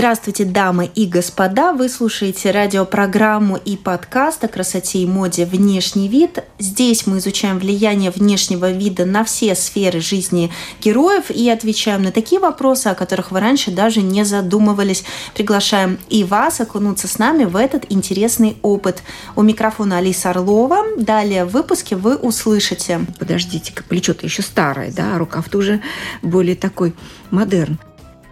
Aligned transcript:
Здравствуйте, 0.00 0.46
дамы 0.46 0.90
и 0.94 1.04
господа! 1.04 1.74
Вы 1.74 1.90
слушаете 1.90 2.52
радиопрограмму 2.52 3.58
и 3.58 3.76
подкаст 3.76 4.42
о 4.42 4.48
красоте 4.48 5.00
и 5.00 5.06
моде 5.06 5.44
«Внешний 5.44 6.08
вид». 6.08 6.42
Здесь 6.58 7.06
мы 7.06 7.18
изучаем 7.18 7.58
влияние 7.58 8.10
внешнего 8.10 8.70
вида 8.70 9.04
на 9.04 9.24
все 9.24 9.54
сферы 9.54 10.00
жизни 10.00 10.50
героев 10.80 11.30
и 11.30 11.50
отвечаем 11.50 12.02
на 12.02 12.12
такие 12.12 12.40
вопросы, 12.40 12.86
о 12.86 12.94
которых 12.94 13.30
вы 13.30 13.40
раньше 13.40 13.72
даже 13.72 14.00
не 14.00 14.24
задумывались. 14.24 15.04
Приглашаем 15.34 15.98
и 16.08 16.24
вас 16.24 16.62
окунуться 16.62 17.06
с 17.06 17.18
нами 17.18 17.44
в 17.44 17.54
этот 17.54 17.84
интересный 17.90 18.56
опыт. 18.62 19.02
У 19.36 19.42
микрофона 19.42 19.98
Алиса 19.98 20.30
Орлова. 20.30 20.78
Далее 20.96 21.44
в 21.44 21.50
выпуске 21.50 21.94
вы 21.94 22.16
услышите. 22.16 23.00
Подождите-ка, 23.18 23.84
плечо-то 23.84 24.24
еще 24.24 24.40
старое, 24.40 24.90
да, 24.90 25.18
рукав-то 25.18 25.58
уже 25.58 25.82
более 26.22 26.56
такой 26.56 26.94
модерн. 27.30 27.78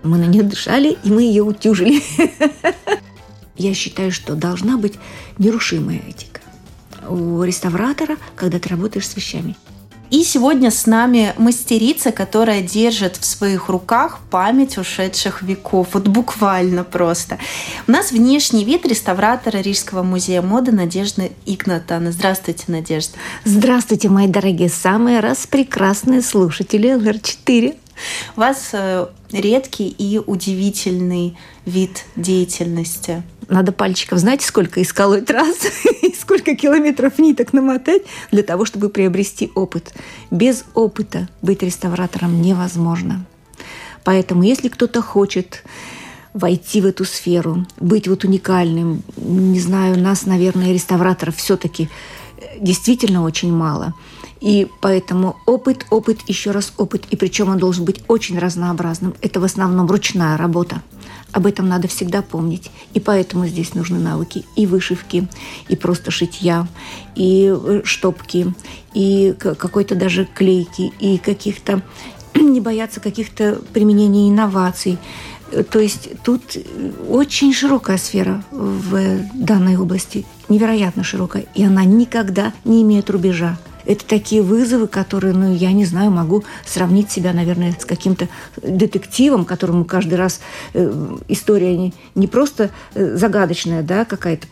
Мы 0.02 0.18
на 0.18 0.24
нее 0.24 0.42
дышали, 0.42 0.96
и 1.02 1.10
мы 1.10 1.22
ее 1.22 1.42
утюжили. 1.42 2.02
Я 3.56 3.74
считаю, 3.74 4.12
что 4.12 4.34
должна 4.34 4.76
быть 4.76 4.94
нерушимая 5.38 6.00
этика 6.06 6.40
у 7.08 7.42
реставратора, 7.42 8.16
когда 8.36 8.58
ты 8.58 8.68
работаешь 8.68 9.08
с 9.08 9.16
вещами. 9.16 9.56
И 10.10 10.24
сегодня 10.24 10.70
с 10.70 10.86
нами 10.86 11.34
мастерица, 11.36 12.12
которая 12.12 12.62
держит 12.62 13.18
в 13.18 13.26
своих 13.26 13.68
руках 13.68 14.20
память 14.30 14.78
ушедших 14.78 15.42
веков. 15.42 15.88
Вот 15.92 16.08
буквально 16.08 16.82
просто. 16.82 17.38
У 17.86 17.92
нас 17.92 18.10
внешний 18.10 18.64
вид 18.64 18.86
реставратора 18.86 19.58
Рижского 19.58 20.02
музея 20.02 20.40
моды 20.40 20.72
Надежды 20.72 21.32
Игнатана. 21.44 22.10
Здравствуйте, 22.10 22.64
Надежда. 22.68 23.18
Здравствуйте, 23.44 24.08
мои 24.08 24.28
дорогие, 24.28 24.70
самые 24.70 25.20
раз 25.20 25.46
прекрасные 25.46 26.22
слушатели 26.22 26.88
ЛР4. 26.88 27.76
У 28.36 28.40
вас 28.40 28.70
э, 28.72 29.06
редкий 29.32 29.88
и 29.88 30.18
удивительный 30.18 31.36
вид 31.64 32.04
деятельности. 32.16 33.22
Надо 33.48 33.72
пальчиков, 33.72 34.18
знаете, 34.18 34.46
сколько 34.46 34.82
исколоть 34.82 35.30
раз, 35.30 35.56
и 36.02 36.14
сколько 36.14 36.54
километров 36.54 37.18
ниток 37.18 37.52
намотать 37.52 38.02
для 38.30 38.42
того, 38.42 38.64
чтобы 38.64 38.88
приобрести 38.88 39.50
опыт. 39.54 39.94
Без 40.30 40.64
опыта 40.74 41.28
быть 41.42 41.62
реставратором 41.62 42.42
невозможно. 42.42 43.24
Поэтому, 44.04 44.42
если 44.42 44.68
кто-то 44.68 45.02
хочет 45.02 45.64
войти 46.34 46.80
в 46.80 46.86
эту 46.86 47.04
сферу, 47.04 47.66
быть 47.80 48.06
вот 48.06 48.24
уникальным, 48.24 49.02
не 49.16 49.60
знаю, 49.60 49.98
нас, 49.98 50.26
наверное, 50.26 50.72
реставраторов 50.72 51.36
все-таки 51.36 51.88
э, 52.36 52.58
действительно 52.60 53.22
очень 53.22 53.52
мало– 53.52 53.94
и 54.40 54.68
поэтому 54.80 55.36
опыт, 55.46 55.86
опыт, 55.90 56.20
еще 56.26 56.52
раз 56.52 56.72
опыт. 56.76 57.04
И 57.10 57.16
причем 57.16 57.48
он 57.48 57.58
должен 57.58 57.84
быть 57.84 58.02
очень 58.08 58.38
разнообразным. 58.38 59.14
Это 59.20 59.40
в 59.40 59.44
основном 59.44 59.88
ручная 59.88 60.36
работа. 60.36 60.82
Об 61.32 61.46
этом 61.46 61.68
надо 61.68 61.88
всегда 61.88 62.22
помнить. 62.22 62.70
И 62.94 63.00
поэтому 63.00 63.46
здесь 63.46 63.74
нужны 63.74 63.98
навыки 63.98 64.44
и 64.56 64.66
вышивки, 64.66 65.28
и 65.68 65.76
просто 65.76 66.10
шитья, 66.10 66.66
и 67.16 67.52
э, 67.54 67.82
штопки, 67.84 68.54
и 68.94 69.34
какой-то 69.38 69.94
даже 69.94 70.24
клейки, 70.24 70.92
и 71.00 71.18
каких-то 71.18 71.82
не 72.34 72.60
бояться 72.60 73.00
каких-то 73.00 73.60
применений 73.72 74.30
инноваций. 74.30 74.98
То 75.70 75.80
есть 75.80 76.10
тут 76.22 76.42
очень 77.08 77.54
широкая 77.54 77.96
сфера 77.96 78.44
в 78.50 79.20
данной 79.34 79.76
области, 79.76 80.26
невероятно 80.48 81.02
широкая, 81.02 81.46
и 81.54 81.64
она 81.64 81.84
никогда 81.84 82.52
не 82.64 82.82
имеет 82.82 83.08
рубежа 83.08 83.58
это 83.88 84.04
такие 84.04 84.42
вызовы, 84.42 84.86
которые, 84.86 85.32
ну, 85.32 85.54
я 85.54 85.72
не 85.72 85.86
знаю, 85.86 86.10
могу 86.10 86.44
сравнить 86.66 87.10
себя, 87.10 87.32
наверное, 87.32 87.74
с 87.78 87.86
каким-то 87.86 88.28
детективом, 88.62 89.46
которому 89.46 89.86
каждый 89.86 90.14
раз 90.14 90.40
э, 90.74 91.16
история 91.28 91.74
не, 91.76 91.94
не 92.14 92.26
просто 92.26 92.70
э, 92.94 93.16
загадочная, 93.16 93.82
да, 93.82 94.04
какая-то 94.04 94.46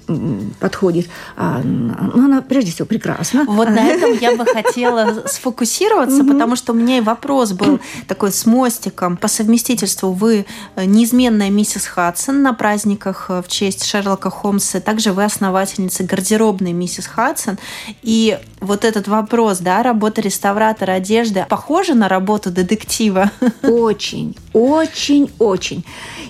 подходит, 0.59 1.09
а 1.37 1.61
ну, 1.63 2.25
она 2.25 2.41
прежде 2.41 2.73
всего 2.73 2.87
прекрасна. 2.87 3.45
Вот 3.45 3.69
на 3.69 3.87
этом 3.87 4.15
я 4.19 4.35
бы 4.37 4.47
хотела 4.47 5.27
сфокусироваться, 5.27 6.25
потому 6.25 6.57
что 6.57 6.73
у 6.73 6.77
меня 6.77 6.97
и 6.97 7.03
вопрос 7.03 7.53
был 7.53 7.79
такой 8.09 8.33
с 8.33 8.47
мостиком. 8.47 9.19
По 9.19 9.29
совместительству 9.29 10.13
вы 10.13 10.47
э, 10.77 10.85
неизменная 10.87 11.51
миссис 11.51 11.85
Хадсон 11.85 12.43
на 12.43 12.55
праздниках 12.55 13.29
в 13.29 13.45
честь 13.49 13.85
Шерлока 13.85 14.31
Холмса. 14.31 14.81
Также 14.81 15.13
вы 15.13 15.25
основательница 15.25 16.05
гардеробной 16.05 16.73
миссис 16.73 17.07
Хадсон. 17.07 17.59
И 18.03 18.39
вот 18.67 18.85
этот 18.85 19.09
вопрос 19.09 19.59
да, 19.59 19.83
работа 19.83 20.21
реставратора 20.21 20.93
одежды 20.93 21.47
похожа 21.49 21.95
на 21.95 22.09
работу 22.09 22.51
детектива? 22.51 23.31
Очень, 23.63 24.37
очень, 24.53 25.31
очень. 25.39 25.85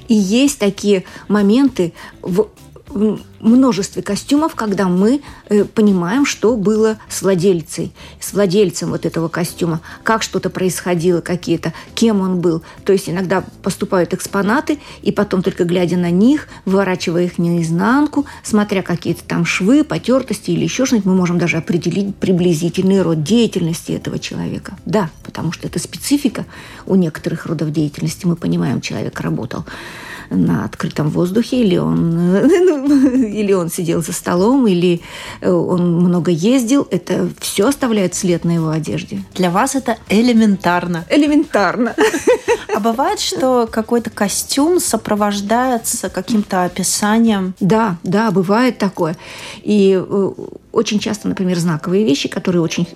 И 0.09 0.15
есть 0.15 0.59
такие 0.59 1.05
моменты 1.29 1.93
в 2.23 2.49
множестве 2.89 4.03
костюмов, 4.03 4.55
когда 4.55 4.89
мы 4.89 5.21
э, 5.49 5.65
понимаем, 5.65 6.25
что 6.25 6.57
было 6.57 6.99
с 7.09 7.23
владельцей, 7.23 7.93
с 8.21 8.33
владельцем 8.33 8.91
вот 8.91 9.07
этого 9.07 9.29
костюма, 9.29 9.81
как 10.03 10.23
что-то 10.23 10.51
происходило, 10.51 11.21
какие-то, 11.21 11.73
кем 11.95 12.21
он 12.21 12.41
был. 12.41 12.63
То 12.85 12.93
есть 12.93 13.09
иногда 13.09 13.45
поступают 13.63 14.15
экспонаты, 14.15 14.79
и 15.03 15.13
потом 15.13 15.43
только 15.43 15.65
глядя 15.65 15.97
на 15.97 16.11
них, 16.11 16.49
выворачивая 16.65 17.25
их 17.25 17.39
наизнанку, 17.39 18.27
смотря 18.43 18.83
какие-то 18.83 19.25
там 19.25 19.45
швы, 19.45 19.85
потертости 19.85 20.51
или 20.51 20.65
еще 20.65 20.87
что-нибудь, 20.87 21.07
мы 21.07 21.15
можем 21.15 21.39
даже 21.39 21.57
определить 21.57 22.15
приблизительный 22.17 23.03
род 23.03 23.23
деятельности 23.23 23.93
этого 23.93 24.19
человека. 24.19 24.77
Да, 24.85 25.11
потому 25.23 25.53
что 25.53 25.67
это 25.67 25.79
специфика 25.79 26.47
у 26.87 26.95
некоторых 26.95 27.47
родов 27.47 27.73
деятельности. 27.73 28.27
Мы 28.27 28.37
понимаем, 28.37 28.81
человек 28.81 29.21
работал 29.21 29.65
на 30.31 30.65
открытом 30.65 31.11
воздухе, 31.11 31.63
или 31.63 31.77
он, 31.77 32.33
ну, 32.33 33.13
или 33.27 33.53
он 33.53 33.71
сидел 33.71 34.03
за 34.03 34.13
столом, 34.13 34.67
или 34.67 35.01
э, 35.41 35.51
он 35.51 35.97
много 35.97 36.31
ездил. 36.31 36.87
Это 36.91 37.29
все 37.41 37.69
оставляет 37.69 38.15
след 38.15 38.45
на 38.45 38.53
его 38.53 38.71
одежде. 38.71 39.23
Для 39.35 39.51
вас 39.51 39.75
это 39.75 39.97
элементарно. 40.09 41.05
Элементарно. 41.11 41.95
А 42.75 42.81
бывает, 42.81 43.21
что 43.21 43.67
какой-то 43.71 44.11
костюм 44.11 44.81
сопровождается 44.81 46.11
каким-то 46.11 46.65
описанием? 46.65 47.55
Да, 47.59 47.97
да, 48.03 48.31
бывает 48.31 48.77
такое. 48.77 49.17
И 49.63 49.99
э, 49.99 50.31
очень 50.77 50.99
часто, 50.99 51.27
например, 51.29 51.59
знаковые 51.59 52.05
вещи, 52.05 52.29
которые 52.29 52.61
очень 52.61 52.87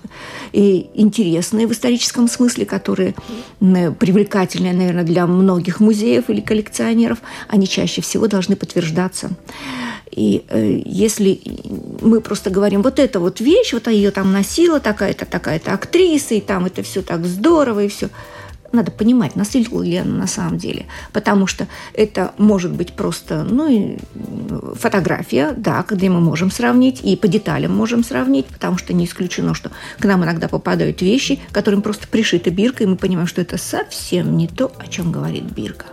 и 0.53 0.89
интересные 0.93 1.65
в 1.65 1.71
историческом 1.71 2.27
смысле, 2.27 2.65
которые 2.65 3.15
привлекательные, 3.59 4.73
наверное, 4.73 5.03
для 5.03 5.25
многих 5.25 5.79
музеев 5.79 6.29
или 6.29 6.41
коллекционеров, 6.41 7.19
они 7.47 7.67
чаще 7.67 8.01
всего 8.01 8.27
должны 8.27 8.55
подтверждаться. 8.55 9.31
И 10.11 10.43
э, 10.49 10.81
если 10.85 11.39
мы 12.01 12.21
просто 12.21 12.49
говорим, 12.49 12.81
вот 12.81 12.99
эта 12.99 13.19
вот 13.19 13.39
вещь, 13.39 13.73
вот 13.73 13.87
ее 13.87 14.11
там 14.11 14.31
носила 14.31 14.79
такая-то, 14.79 15.25
такая-то 15.25 15.73
актриса, 15.73 16.35
и 16.35 16.41
там 16.41 16.65
это 16.65 16.83
все 16.83 17.01
так 17.01 17.25
здорово, 17.25 17.85
и 17.85 17.87
все– 17.87 18.09
надо 18.71 18.91
понимать, 18.91 19.35
насильствовала 19.35 19.83
ли 19.83 19.97
она 19.97 20.15
на 20.17 20.27
самом 20.27 20.57
деле. 20.57 20.85
Потому 21.13 21.47
что 21.47 21.67
это 21.93 22.33
может 22.37 22.71
быть 22.71 22.93
просто 22.93 23.43
ну, 23.43 23.97
фотография, 24.75 25.53
да, 25.55 25.85
где 25.87 26.09
мы 26.09 26.19
можем 26.19 26.51
сравнить, 26.51 27.01
и 27.03 27.15
по 27.15 27.27
деталям 27.27 27.75
можем 27.75 28.03
сравнить, 28.03 28.45
потому 28.45 28.77
что 28.77 28.93
не 28.93 29.05
исключено, 29.05 29.53
что 29.53 29.71
к 29.99 30.05
нам 30.05 30.23
иногда 30.23 30.47
попадают 30.47 31.01
вещи, 31.01 31.39
которым 31.51 31.81
просто 31.81 32.07
пришита 32.07 32.49
бирка, 32.51 32.83
и 32.83 32.87
мы 32.87 32.95
понимаем, 32.95 33.27
что 33.27 33.41
это 33.41 33.57
совсем 33.57 34.37
не 34.37 34.47
то, 34.47 34.71
о 34.77 34.87
чем 34.87 35.11
говорит 35.11 35.43
бирка. 35.43 35.85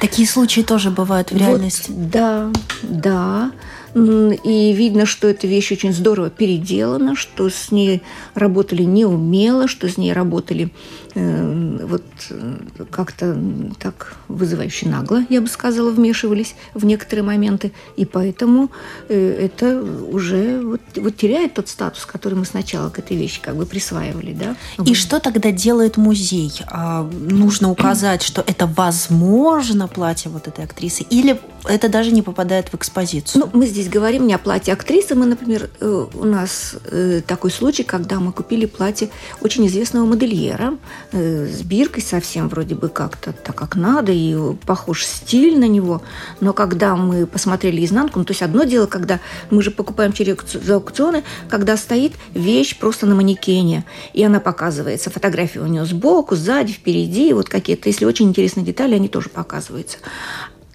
Такие 0.00 0.26
случаи 0.26 0.60
тоже 0.60 0.90
бывают 0.90 1.30
в 1.30 1.36
реальности. 1.36 1.90
Вот, 1.90 2.10
да, 2.10 2.50
да. 2.82 3.52
И 3.94 4.72
видно, 4.72 5.06
что 5.06 5.28
эта 5.28 5.46
вещь 5.46 5.70
очень 5.70 5.92
здорово 5.92 6.28
переделана, 6.28 7.14
что 7.14 7.48
с 7.48 7.70
ней 7.70 8.02
работали 8.34 8.82
неумело, 8.82 9.68
что 9.68 9.88
с 9.88 9.96
ней 9.96 10.12
работали 10.12 10.70
вот 11.14 12.02
э, 12.30 12.56
как-то 12.90 13.38
так 13.78 14.16
вызывающе 14.28 14.88
нагло, 14.88 15.24
я 15.28 15.40
бы 15.40 15.46
сказала, 15.46 15.90
вмешивались 15.90 16.54
в 16.74 16.84
некоторые 16.84 17.24
моменты. 17.24 17.72
И 17.96 18.04
поэтому 18.04 18.70
э, 19.08 19.46
это 19.46 19.82
уже 19.82 20.60
вот, 20.60 20.80
вот 20.96 21.16
теряет 21.16 21.54
тот 21.54 21.68
статус, 21.68 22.04
который 22.06 22.34
мы 22.34 22.44
сначала 22.44 22.90
к 22.90 22.98
этой 22.98 23.16
вещи 23.16 23.40
как 23.40 23.56
бы 23.56 23.66
присваивали. 23.66 24.32
Да? 24.32 24.56
И 24.78 24.88
вот. 24.88 24.96
что 24.96 25.20
тогда 25.20 25.52
делает 25.52 25.96
музей? 25.96 26.52
А, 26.66 27.02
нужно 27.02 27.70
указать, 27.70 28.22
что 28.22 28.42
это 28.46 28.66
возможно 28.66 29.86
платье 29.88 30.30
вот 30.30 30.48
этой 30.48 30.64
актрисы? 30.64 31.04
Или 31.10 31.40
это 31.64 31.88
даже 31.88 32.10
не 32.12 32.22
попадает 32.22 32.68
в 32.68 32.74
экспозицию. 32.74 33.44
Ну, 33.44 33.58
мы 33.58 33.66
здесь 33.66 33.88
говорим 33.88 34.26
не 34.26 34.34
о 34.34 34.38
платье 34.38 34.72
актрисы. 34.74 35.14
Мы, 35.14 35.26
например, 35.26 35.70
э, 35.80 36.06
у 36.12 36.24
нас 36.24 36.76
э, 36.90 37.22
такой 37.26 37.50
случай, 37.50 37.84
когда 37.84 38.20
мы 38.20 38.32
купили 38.32 38.66
платье 38.66 39.08
очень 39.40 39.66
известного 39.66 40.06
модельера 40.06 40.74
э, 40.74 41.03
с 41.12 41.62
биркой 41.62 42.02
совсем 42.02 42.48
вроде 42.48 42.74
бы 42.74 42.88
как-то 42.88 43.32
так, 43.32 43.54
как 43.54 43.76
надо, 43.76 44.12
и 44.12 44.36
похож 44.66 45.04
стиль 45.04 45.58
на 45.58 45.68
него. 45.68 46.02
Но 46.40 46.52
когда 46.52 46.96
мы 46.96 47.26
посмотрели 47.26 47.84
изнанку, 47.84 48.18
ну, 48.18 48.24
то 48.24 48.32
есть 48.32 48.42
одно 48.42 48.64
дело, 48.64 48.86
когда 48.86 49.20
мы 49.50 49.62
же 49.62 49.70
покупаем 49.70 50.12
через 50.12 50.36
аукционы, 50.68 51.24
когда 51.48 51.76
стоит 51.76 52.12
вещь 52.32 52.78
просто 52.78 53.06
на 53.06 53.14
манекене, 53.14 53.84
и 54.12 54.22
она 54.22 54.40
показывается. 54.40 55.10
Фотография 55.10 55.60
у 55.60 55.66
нее 55.66 55.84
сбоку, 55.84 56.34
сзади, 56.34 56.72
впереди, 56.72 57.32
вот 57.32 57.48
какие-то, 57.48 57.88
если 57.88 58.04
очень 58.04 58.28
интересные 58.28 58.64
детали, 58.64 58.94
они 58.94 59.08
тоже 59.08 59.28
показываются. 59.28 59.98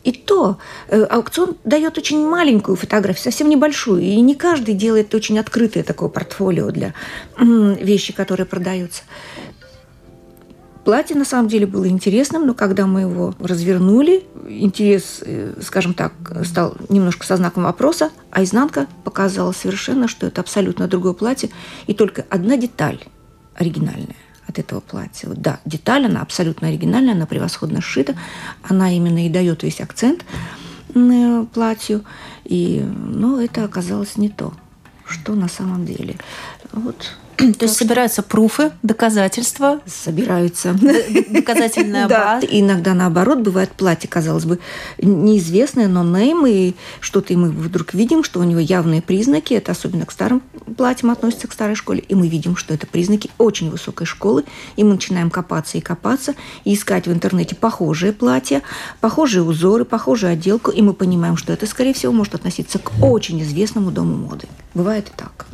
И 0.04 0.12
то 0.14 0.58
э, 0.88 1.04
аукцион 1.04 1.58
дает 1.66 1.98
очень 1.98 2.26
маленькую 2.26 2.78
фотографию, 2.78 3.22
совсем 3.22 3.50
небольшую. 3.50 4.02
И 4.02 4.16
не 4.22 4.36
каждый 4.36 4.74
делает 4.74 5.14
очень 5.14 5.38
открытое 5.38 5.84
такое 5.84 6.10
портфолио 6.10 6.72
для 6.72 6.94
э, 7.38 7.44
вещи, 7.82 8.14
которые 8.14 8.46
продаются. 8.46 9.04
Платье 10.86 11.16
на 11.16 11.26
самом 11.26 11.50
деле 11.50 11.68
было 11.68 11.88
интересным, 11.88 12.48
но 12.48 12.54
когда 12.54 12.88
мы 12.88 13.02
его 13.02 13.36
развернули, 13.40 14.24
интерес, 14.48 15.22
э, 15.22 15.56
скажем 15.62 15.94
так, 15.94 16.14
стал 16.46 16.76
немножко 16.88 17.26
со 17.26 17.36
знаком 17.38 17.64
вопроса, 17.64 18.10
а 18.32 18.44
изнанка 18.44 18.88
показала 19.04 19.52
совершенно, 19.52 20.08
что 20.08 20.28
это 20.28 20.42
абсолютно 20.42 20.88
другое 20.88 21.14
платье, 21.14 21.50
и 21.86 21.94
только 21.94 22.26
одна 22.30 22.58
деталь 22.58 23.04
оригинальная 23.56 24.16
от 24.48 24.58
этого 24.58 24.80
платья. 24.80 25.30
Да, 25.36 25.60
деталь, 25.66 26.06
она 26.06 26.22
абсолютно 26.22 26.70
оригинальная, 26.70 27.14
она 27.14 27.26
превосходно 27.26 27.82
сшита, 27.82 28.16
она 28.64 28.92
именно 28.92 29.26
и 29.26 29.30
дает 29.30 29.64
весь 29.64 29.82
акцент 29.82 30.26
платью, 31.54 32.04
и, 32.46 32.82
но 32.82 33.40
это 33.40 33.64
оказалось 33.64 34.18
не 34.18 34.30
то, 34.30 34.54
что 35.06 35.36
на 35.36 35.48
самом 35.48 35.86
деле. 35.86 36.16
Вот 36.72 37.12
То 37.58 37.66
есть 37.66 37.78
собираются 37.78 38.22
пруфы, 38.22 38.72
доказательства. 38.84 39.80
Собираются. 39.86 40.76
Доказательная 41.30 42.08
база. 42.08 42.46
Иногда 42.50 42.94
наоборот, 42.94 43.40
бывает 43.40 43.72
платье, 43.72 44.10
казалось 44.10 44.46
бы, 44.46 44.60
неизвестное, 44.98 45.88
но 45.88 46.04
нейм, 46.04 46.46
и 46.46 46.74
что-то 47.00 47.34
и 47.34 47.36
мы 47.36 47.50
вдруг 47.50 47.94
видим, 47.94 48.24
что 48.24 48.40
у 48.40 48.44
него 48.44 48.60
явные 48.60 49.02
признаки, 49.02 49.54
это 49.54 49.72
особенно 49.72 50.06
к 50.06 50.12
старым 50.12 50.42
платьям 50.76 51.12
относится 51.12 51.48
к 51.48 51.54
старой 51.54 51.76
школе, 51.76 52.00
и 52.00 52.16
мы 52.16 52.28
видим, 52.28 52.56
что 52.56 52.74
это 52.74 52.86
признаки 52.88 53.30
очень 53.38 53.70
высокой 53.70 54.06
школы, 54.06 54.44
и 54.76 54.84
мы 54.84 54.94
начинаем 54.94 55.30
копаться 55.30 55.78
и 55.78 55.82
копаться, 55.82 56.36
и 56.66 56.74
искать 56.74 57.08
в 57.08 57.14
интернете 57.14 57.56
похожие 57.56 58.12
платья, 58.12 58.62
похожие 59.00 59.44
узоры, 59.44 59.86
похожую 59.86 60.34
отделку, 60.34 60.72
и 60.72 60.82
мы 60.82 60.94
понимаем, 60.94 61.38
что 61.38 61.54
это, 61.54 61.66
скорее 61.66 61.94
всего, 61.94 62.12
может 62.12 62.36
относиться 62.36 62.80
к 62.80 62.92
очень 63.02 63.42
известному 63.42 63.92
дому 63.92 64.16
моды. 64.16 64.48
Бывает 64.74 65.08
и 65.08 65.12
так. 65.16 65.48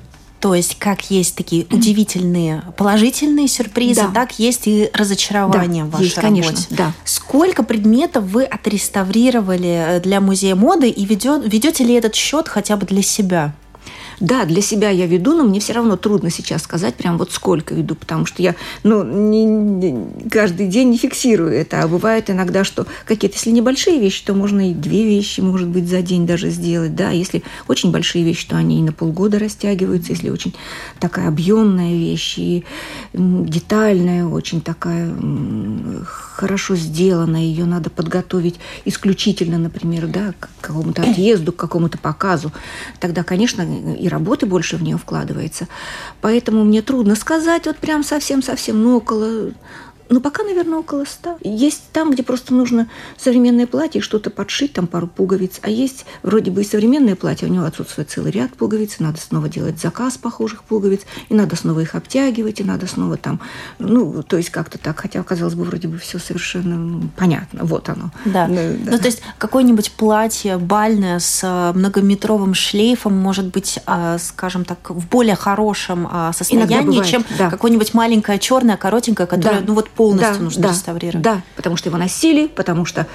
То 0.45 0.53
есть, 0.53 0.75
как 0.77 1.09
есть 1.09 1.33
такие 1.33 1.65
удивительные 1.71 2.62
положительные 2.77 3.47
сюрпризы, 3.47 4.01
да. 4.03 4.12
так 4.13 4.38
есть 4.38 4.68
и 4.68 4.92
разочарования 4.94 5.81
да, 5.81 5.89
в 5.89 5.92
вашей 5.94 6.03
есть, 6.03 6.18
работе. 6.19 6.44
Конечно, 6.44 6.65
да. 6.69 6.94
Сколько 7.03 7.63
предметов 7.63 8.25
вы 8.25 8.44
отреставрировали 8.44 10.00
для 10.03 10.21
музея 10.21 10.53
моды 10.53 10.89
и 10.89 11.03
ведет, 11.03 11.51
ведете 11.51 11.83
ли 11.83 11.95
этот 11.95 12.13
счет 12.13 12.47
хотя 12.47 12.77
бы 12.77 12.86
для 12.86 13.01
себя? 13.01 13.56
Да, 14.20 14.46
для 14.46 14.62
себя 14.62 14.90
я 14.90 15.08
веду, 15.08 15.34
но 15.36 15.44
мне 15.44 15.60
все 15.60 15.74
равно 15.74 15.98
трудно 15.98 16.30
сейчас 16.30 16.64
сказать 16.64 16.96
прям 16.96 17.18
вот 17.18 17.32
сколько 17.32 17.74
веду, 17.74 17.96
потому 17.96 18.26
что 18.26 18.42
я 18.42 18.56
ну, 18.84 19.04
не, 19.04 19.44
не, 19.44 20.30
каждый 20.30 20.68
день 20.68 20.90
не 20.90 20.98
фиксирую 20.98 21.52
это. 21.52 21.84
А 21.84 21.88
бывает 21.88 22.30
иногда, 22.30 22.64
что 22.64 22.86
какие-то, 23.06 23.36
если 23.36 23.52
небольшие 23.52 24.00
вещи, 24.00 24.24
то 24.26 24.34
можно 24.34 24.72
и 24.72 24.74
две 24.74 25.06
вещи, 25.06 25.42
может 25.42 25.68
быть, 25.68 25.88
за 25.88 26.02
день 26.02 26.26
даже 26.26 26.50
сделать. 26.50 26.96
Да, 26.96 27.12
если 27.12 27.44
очень 27.68 27.92
большие 27.92 28.24
вещи, 28.24 28.48
то 28.48 28.56
они 28.56 28.80
и 28.80 28.84
на 28.84 28.92
полгода 28.92 29.40
растягиваются. 29.40 30.14
Если 30.14 30.30
очень 30.30 30.54
такая 31.00 31.28
объемная 31.28 31.94
вещь 31.94 32.38
и 32.38 32.64
детальная, 33.14 34.26
очень 34.26 34.62
такая 34.62 35.14
хорошо 36.06 36.76
сделана, 36.76 37.38
ее 37.38 37.66
надо 37.66 37.90
подготовить 37.90 38.56
исключительно, 38.86 39.58
например, 39.58 40.08
да, 40.08 40.34
к 40.40 40.50
какому-то 40.62 41.02
отъезду, 41.02 41.52
к 41.52 41.58
какому-то 41.58 41.98
показу, 41.98 42.52
тогда, 43.00 43.24
конечно, 43.24 43.66
и 44.06 44.10
работы 44.10 44.46
больше 44.46 44.78
в 44.78 44.84
нее 44.84 44.98
вкладывается. 44.98 45.68
Поэтому 46.22 46.63
мне 46.63 46.84
трудно 46.84 47.16
сказать 47.16 47.66
вот 47.66 47.78
прям 47.78 48.04
совсем-совсем, 48.04 48.81
ну, 48.81 48.98
около 48.98 49.52
ну, 50.10 50.22
пока, 50.22 50.44
наверное, 50.44 50.80
около 50.80 51.06
ста. 51.06 51.38
Есть 51.42 51.84
там, 51.92 52.12
где 52.12 52.24
просто 52.24 52.54
нужно 52.54 52.88
современное 53.18 53.68
платье, 53.68 54.02
что-то 54.02 54.30
подшить, 54.30 54.74
там 54.74 54.88
пару 54.88 55.07
пуговиц. 55.07 55.60
А 55.62 55.69
есть 55.69 56.06
вроде 56.24 56.52
бы 56.52 56.62
и 56.62 56.66
современное 56.66 57.16
платье, 57.16 57.48
у 57.48 57.52
него 57.52 57.66
отсутствует 57.66 58.10
целый 58.10 58.31
ряд 58.31 58.52
пуговиц, 58.54 58.98
и 59.00 59.04
надо 59.04 59.19
снова 59.19 59.50
делать 59.50 59.80
заказ 59.80 60.18
похожих 60.18 60.63
пуговиц, 60.63 61.02
и 61.30 61.34
надо 61.34 61.56
снова 61.56 61.80
их 61.80 61.96
обтягивать, 61.96 62.60
и 62.60 62.63
надо 62.63 62.88
снова 62.88 63.18
там, 63.18 63.40
ну, 63.80 64.24
то 64.24 64.38
есть 64.38 64.50
как-то 64.50 64.78
так. 64.78 65.00
Хотя, 65.00 65.24
казалось 65.24 65.56
бы, 65.56 65.63
вроде 65.63 65.88
бы 65.88 65.98
все 65.98 66.19
совершенно 66.19 66.75
ну, 66.75 67.10
понятно. 67.16 67.63
Вот 67.63 67.90
оно. 67.90 68.12
Да. 68.25 68.48
Ну, 68.48 68.56
да. 68.56 68.92
ну 68.92 68.98
то 68.98 69.06
есть 69.06 69.22
какое-нибудь 69.38 69.92
платье 69.92 70.57
бальное 70.57 71.19
с 71.19 71.42
э, 71.44 71.78
многометровым 71.78 72.54
шлейфом 72.54 73.13
может 73.13 73.48
быть, 73.48 73.80
э, 73.86 74.18
скажем 74.19 74.66
так, 74.66 74.90
в 74.90 75.07
более 75.07 75.36
хорошем 75.36 76.07
э, 76.12 76.31
состоянии, 76.34 76.81
бывает, 76.81 77.06
чем 77.06 77.25
да. 77.38 77.50
какое-нибудь 77.50 77.94
маленькое 77.94 78.40
черное, 78.40 78.78
коротенькое, 78.78 79.28
которое, 79.28 79.62
да. 79.62 79.66
ну 79.68 79.74
вот 79.74 79.90
полностью 79.95 80.38
да, 80.38 80.44
нужно 80.44 80.62
да, 80.63 80.69
реставрировать. 80.69 81.24
Да, 81.24 81.42
потому 81.56 81.77
что 81.77 81.89
его 81.89 81.97
носили, 81.97 82.47
потому 82.47 82.86
что 82.86 83.07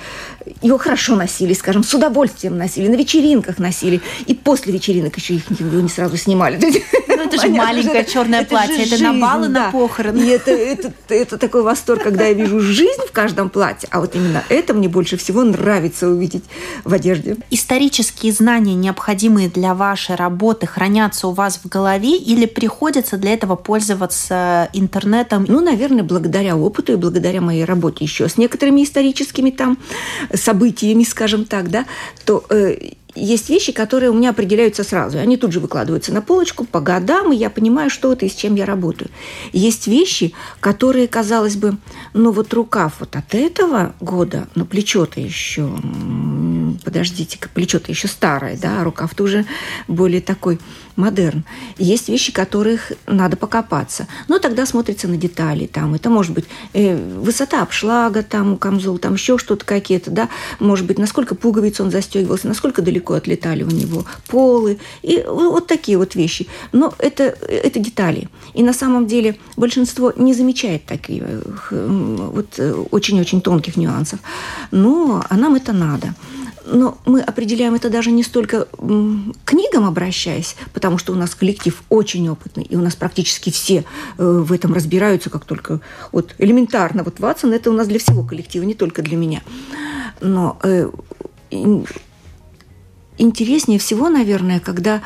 его 0.63 0.79
хорошо 0.79 1.17
носили, 1.17 1.53
скажем, 1.53 1.85
с 1.85 1.93
удовольствием 1.95 2.57
носили, 2.57 2.89
на 2.89 2.97
вечеринках 2.97 3.59
носили, 3.59 4.01
и 4.27 4.35
после 4.35 4.73
вечеринок 4.73 5.17
еще 5.17 5.35
их 5.35 5.51
его 5.51 5.81
не 5.81 5.89
сразу 5.89 6.17
снимали. 6.17 6.61
Ну, 7.21 7.27
это 7.27 7.41
же 7.41 7.49
маленькое 7.49 8.05
черное 8.05 8.45
платье, 8.45 8.85
это 8.85 9.03
на 9.03 9.13
балы, 9.13 9.49
на 9.49 9.71
похороны. 9.71 10.19
И 10.19 10.29
это, 10.29 11.39
такой 11.39 11.63
восторг, 11.63 12.03
когда 12.03 12.27
я 12.27 12.33
вижу 12.33 12.61
жизнь 12.61 13.03
в 13.07 13.13
каждом 13.13 13.51
платье, 13.51 13.89
а 13.93 14.01
вот 14.01 14.15
именно 14.15 14.43
это 14.49 14.75
мне 14.75 14.89
больше 14.89 15.17
всего 15.17 15.45
нравится 15.45 16.09
увидеть 16.09 16.45
в 16.85 16.93
одежде. 16.93 17.37
Исторические 17.51 18.33
знания, 18.33 18.75
необходимые 18.75 19.49
для 19.49 19.75
вашей 19.75 20.15
работы, 20.15 20.67
хранятся 20.67 21.29
у 21.29 21.33
вас 21.33 21.61
в 21.63 21.69
голове 21.69 22.17
или 22.17 22.47
приходится 22.47 23.17
для 23.17 23.35
этого 23.35 23.57
пользоваться 23.57 24.69
интернетом? 24.73 25.45
Ну, 25.49 25.61
наверное, 25.61 26.03
благодаря 26.03 26.57
опыту 26.57 26.93
и 26.93 26.97
благодаря 26.97 27.41
моей 27.41 27.65
работе 27.65 28.05
еще 28.05 28.29
с 28.29 28.37
некоторыми 28.39 28.83
историческими 28.83 29.51
там 29.51 29.79
событиями, 30.35 31.05
скажем 31.05 31.45
так, 31.45 31.71
да, 31.71 31.85
то 32.25 32.45
э, 32.51 32.93
есть 33.15 33.49
вещи, 33.49 33.73
которые 33.73 34.11
у 34.11 34.15
меня 34.15 34.31
определяются 34.31 34.85
сразу. 34.85 35.19
Они 35.19 35.37
тут 35.37 35.53
же 35.53 35.61
выкладываются 35.61 36.13
на 36.13 36.23
полочку 36.23 36.65
по 36.65 36.81
годам, 36.81 37.33
и 37.33 37.37
я 37.37 37.51
понимаю, 37.51 37.91
что 37.91 38.13
это 38.13 38.27
и 38.27 38.29
с 38.29 38.35
чем 38.35 38.55
я 38.55 38.67
работаю. 38.67 39.11
Есть 39.53 39.87
вещи, 39.87 40.33
которые, 40.61 41.09
казалось 41.09 41.57
бы, 41.57 41.77
ну 42.15 42.31
вот 42.31 42.53
рукав 42.53 42.95
вот 43.01 43.17
от 43.17 43.35
этого 43.35 43.95
года, 44.01 44.49
но 44.55 44.65
плечо-то 44.65 45.21
еще, 45.21 45.71
подождите-ка, 46.79 47.49
плечо-то 47.49 47.91
еще 47.91 48.09
старое, 48.09 48.57
да, 48.57 48.81
а 48.81 48.85
рукав-то 48.85 49.25
уже 49.25 49.47
более 49.89 50.21
такой 50.21 50.59
модерн. 50.97 51.45
Есть 51.79 52.09
вещи, 52.09 52.33
которых 52.33 52.93
надо 53.07 53.37
покопаться. 53.37 54.07
Но 54.29 54.39
тогда 54.39 54.67
смотрится 54.67 55.09
на 55.09 55.17
детали. 55.17 55.67
Там, 55.67 55.95
это 55.95 56.11
может 56.11 56.33
быть 56.33 56.45
э, 56.73 56.97
высота 56.97 57.63
обшлага, 57.63 58.23
там, 58.23 58.57
камзол, 58.57 58.99
там 58.99 59.15
еще 59.15 59.39
что-то 59.39 59.65
какие-то, 59.65 60.11
да, 60.11 60.29
может 60.59 60.87
быть, 60.87 60.99
насколько 60.99 61.35
пуговиц 61.35 61.81
он 61.81 61.91
застегивался, 61.91 62.49
насколько 62.49 62.83
далеко 62.83 63.15
отлетали 63.15 63.63
у 63.63 63.71
него 63.71 64.05
полы, 64.29 64.79
и 65.03 65.25
вот 65.27 65.67
такие 65.67 65.99
вот 65.99 66.15
вещи. 66.15 66.47
Но 66.73 66.95
это, 66.99 67.25
это 67.25 67.81
детали. 67.81 68.29
И 68.55 68.63
на 68.63 68.73
самом 68.73 69.07
деле 69.07 69.37
большинство 69.57 70.13
не 70.17 70.35
замечает 70.35 70.85
таких 70.85 71.23
вот 71.71 72.55
э, 72.59 72.85
очень-очень 72.91 73.41
тонких 73.41 73.77
нюансов. 73.77 74.21
Но 74.71 75.25
а 75.29 75.37
нам 75.37 75.55
это 75.55 75.73
надо 75.73 76.15
но 76.73 76.99
мы 77.05 77.21
определяем 77.21 77.75
это 77.75 77.91
даже 77.91 78.11
не 78.11 78.23
столько 78.23 78.69
книгам 79.45 79.85
обращаясь, 79.85 80.57
потому 80.73 80.99
что 80.99 81.13
у 81.13 81.17
нас 81.17 81.35
коллектив 81.35 81.83
очень 81.89 82.29
опытный, 82.29 82.65
и 82.65 82.77
у 82.77 82.81
нас 82.81 82.97
практически 82.97 83.51
все 83.51 83.85
э, 84.19 84.25
в 84.25 84.53
этом 84.53 84.73
разбираются, 84.73 85.31
как 85.31 85.45
только 85.45 85.81
вот 86.13 86.35
элементарно. 86.39 87.03
Вот 87.03 87.21
Ватсон– 87.21 87.53
это 87.55 87.71
у 87.71 87.75
нас 87.75 87.89
для 87.89 87.99
всего 87.99 88.23
коллектива, 88.23 88.65
не 88.65 88.75
только 88.75 89.03
для 89.03 89.17
меня. 89.17 89.43
Но 90.21 90.59
э, 90.63 90.91
интереснее 93.19 93.79
всего, 93.79 94.09
наверное, 94.09 94.61
когда 94.61 95.03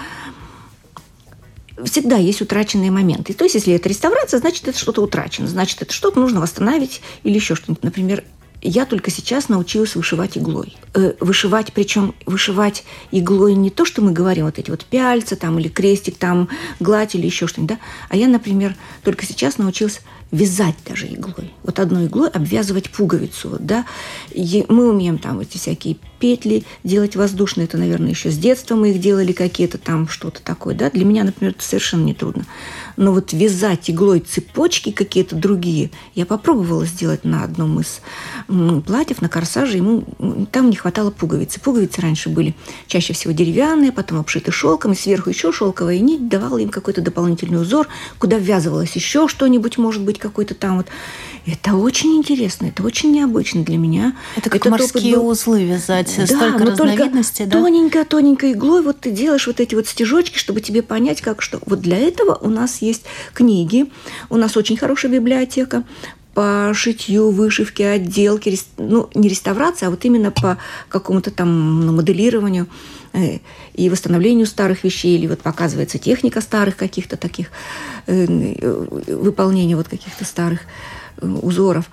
всегда 1.83 2.17
есть 2.17 2.41
утраченные 2.41 2.91
моменты. 2.91 3.35
То 3.35 3.45
есть, 3.45 3.57
если 3.57 3.75
это 3.75 3.89
реставрация, 3.89 4.39
значит, 4.39 4.69
это 4.69 4.79
что-то 4.79 5.03
утрачено, 5.03 5.49
значит, 5.49 5.83
это 5.83 5.93
что-то 5.93 6.21
нужно 6.21 6.41
восстановить 6.41 7.01
или 7.25 7.35
еще 7.35 7.55
что-нибудь. 7.55 7.83
Например, 7.83 8.23
я 8.65 8.87
только 8.87 9.11
сейчас 9.11 9.49
научилась 9.49 9.95
вышивать 9.95 10.39
иглой. 10.39 10.77
Э, 10.95 11.13
вышивать, 11.21 11.73
причем 11.73 12.15
вышивать 12.25 12.85
иглой 13.11 13.55
не 13.55 13.71
то, 13.71 13.85
что 13.85 14.03
мы 14.03 14.13
говорим, 14.13 14.47
вот 14.47 14.59
эти 14.59 14.71
вот 14.71 14.85
пяльца 14.85 15.37
там 15.37 15.59
или 15.59 15.69
крестик 15.69 16.17
там, 16.17 16.49
гладь 16.81 17.15
или 17.15 17.27
еще 17.27 17.47
что-нибудь, 17.47 17.77
да, 17.77 17.85
а 18.09 18.17
я, 18.17 18.27
например, 18.27 18.75
только 19.03 19.27
сейчас 19.27 19.59
научилась 19.59 20.01
вязать 20.35 20.75
даже 20.85 21.07
иглой. 21.07 21.53
Вот 21.63 21.79
одной 21.79 22.07
иглой 22.07 22.29
обвязывать 22.29 22.91
пуговицу. 22.91 23.51
Вот, 23.51 23.65
да? 23.65 23.87
И 24.33 24.65
мы 24.69 24.89
умеем 24.89 25.19
там 25.19 25.39
эти 25.41 25.59
всякие 25.59 25.97
петли 26.19 26.65
делать 26.83 27.15
воздушные. 27.15 27.67
Это, 27.67 27.79
наверное, 27.79 28.11
еще 28.11 28.31
с 28.31 28.37
детства 28.37 28.75
мы 28.75 28.91
их 28.91 29.01
делали 29.01 29.33
какие-то 29.33 29.79
там, 29.79 30.09
что-то 30.09 30.43
такое. 30.43 30.75
Да? 30.75 30.91
Для 30.91 31.05
меня, 31.05 31.23
например, 31.23 31.55
это 31.57 31.65
совершенно 31.65 32.03
не 32.03 32.15
трудно. 32.15 32.47
Но 32.97 33.13
вот 33.13 33.33
вязать 33.33 33.91
иглой 33.91 34.21
цепочки 34.21 34.91
какие-то 34.91 35.37
другие, 35.37 35.91
я 36.15 36.27
попробовала 36.27 36.87
сделать 36.87 37.25
на 37.25 37.45
одном 37.45 37.81
из 37.81 38.01
платьев, 38.87 39.21
на 39.21 39.29
корсаже, 39.29 39.77
ему 39.77 40.05
там 40.53 40.71
не 40.71 40.77
хватало 40.77 41.11
пуговицы. 41.11 41.61
Пуговицы 41.61 42.01
раньше 42.01 42.29
были 42.29 42.55
чаще 42.87 43.13
всего 43.13 43.33
деревянные, 43.33 43.93
потом 43.93 44.21
обшиты 44.21 44.53
шелком, 44.53 44.93
и 44.93 44.97
сверху 44.97 45.31
еще 45.31 45.53
шелковая 45.53 45.99
нить 45.99 46.29
давала 46.29 46.59
им 46.59 46.69
какой-то 46.69 47.01
дополнительный 47.01 47.61
узор, 47.61 47.89
куда 48.19 48.39
ввязывалось 48.39 48.95
еще 48.95 49.29
что-нибудь, 49.29 49.79
может 49.79 50.03
быть, 50.03 50.19
какой-то 50.19 50.55
там 50.55 50.79
вот. 50.79 50.87
Это 51.47 51.75
очень 51.75 52.17
интересно, 52.17 52.67
это 52.67 52.83
очень 52.83 53.13
необычно 53.13 53.65
для 53.65 53.77
меня. 53.77 54.17
Это 54.35 54.49
как 54.49 54.67
Этот 54.67 54.71
морские 54.71 55.17
был... 55.17 55.29
узлы 55.29 55.65
вязать, 55.65 56.11
да, 56.17 56.27
столько 56.27 56.65
разновидностей, 56.65 57.45
да? 57.45 57.59
Тоненько-тоненько 57.61 58.51
иглой 58.53 58.83
вот 58.83 59.01
ты 59.01 59.11
делаешь 59.11 59.47
вот 59.47 59.61
эти 59.61 59.75
вот 59.75 59.87
стежочки, 59.87 60.39
чтобы 60.39 60.63
тебе 60.63 60.83
понять, 60.83 61.21
как 61.21 61.43
что. 61.43 61.61
Вот 61.67 61.81
для 61.81 61.99
этого 61.99 62.35
у 62.41 62.49
нас 62.49 62.81
есть 62.85 63.05
книги, 63.33 63.91
у 64.31 64.37
нас 64.37 64.57
очень 64.57 64.77
хорошая 64.77 65.13
библиотека 65.13 65.85
по 66.35 66.73
шитью, 66.75 67.31
вышивке, 67.31 67.89
отделке, 67.89 68.59
ну, 68.77 69.09
не 69.15 69.29
реставрации, 69.29 69.87
а 69.87 69.91
вот 69.91 70.05
именно 70.05 70.31
по 70.31 70.59
какому-то 70.89 71.31
там 71.31 71.95
моделированию 71.95 72.67
э, 73.13 73.39
и 73.75 73.89
восстановлению 73.89 74.47
старых 74.47 74.85
вещей, 74.85 75.17
или 75.17 75.29
вот 75.29 75.41
показывается 75.41 75.99
техника 75.99 76.41
старых 76.41 76.77
каких-то 76.77 77.17
таких, 77.17 77.51
э, 78.07 78.27
выполнения 79.07 79.77
вот 79.77 79.89
каких-то 79.89 80.25
старых 80.25 80.61
э, 81.19 81.27
узоров. 81.27 81.89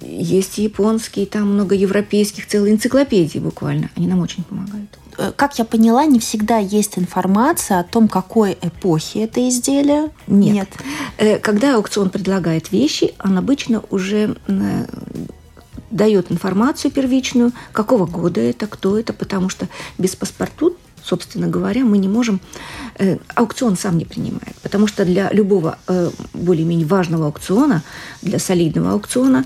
Есть 0.00 0.58
японские, 0.58 1.26
там 1.26 1.52
много 1.52 1.74
европейских, 1.74 2.46
целые 2.46 2.74
энциклопедии 2.74 3.40
буквально. 3.40 3.90
Они 3.96 4.06
нам 4.06 4.20
очень 4.20 4.44
помогают. 4.44 5.01
Э, 5.18 5.32
как 5.34 5.58
я 5.58 5.64
поняла, 5.64 6.04
не 6.06 6.18
всегда 6.18 6.58
есть 6.58 6.98
информация 6.98 7.80
о 7.80 7.84
том, 7.84 8.08
какой 8.08 8.56
эпохи 8.60 9.18
это 9.18 9.46
изделие. 9.48 10.10
Нет. 10.26 10.54
Нет. 10.54 10.68
Э, 11.18 11.38
когда 11.38 11.76
аукцион 11.76 12.10
предлагает 12.10 12.72
вещи, 12.72 13.14
он 13.22 13.38
обычно 13.38 13.82
уже 13.90 14.36
э, 14.46 14.86
дает 15.90 16.32
информацию 16.32 16.90
первичную, 16.90 17.52
какого 17.72 18.06
года 18.06 18.40
это, 18.40 18.66
кто 18.66 18.98
это, 18.98 19.12
потому 19.12 19.48
что 19.48 19.68
без 19.98 20.16
паспорту 20.16 20.76
собственно 21.04 21.48
говоря, 21.48 21.84
мы 21.84 21.98
не 21.98 22.06
можем... 22.06 22.40
Аукцион 23.34 23.76
сам 23.76 23.98
не 23.98 24.04
принимает, 24.04 24.54
потому 24.62 24.86
что 24.86 25.04
для 25.04 25.32
любого 25.32 25.76
более-менее 26.32 26.86
важного 26.86 27.26
аукциона, 27.26 27.82
для 28.20 28.38
солидного 28.38 28.92
аукциона 28.92 29.44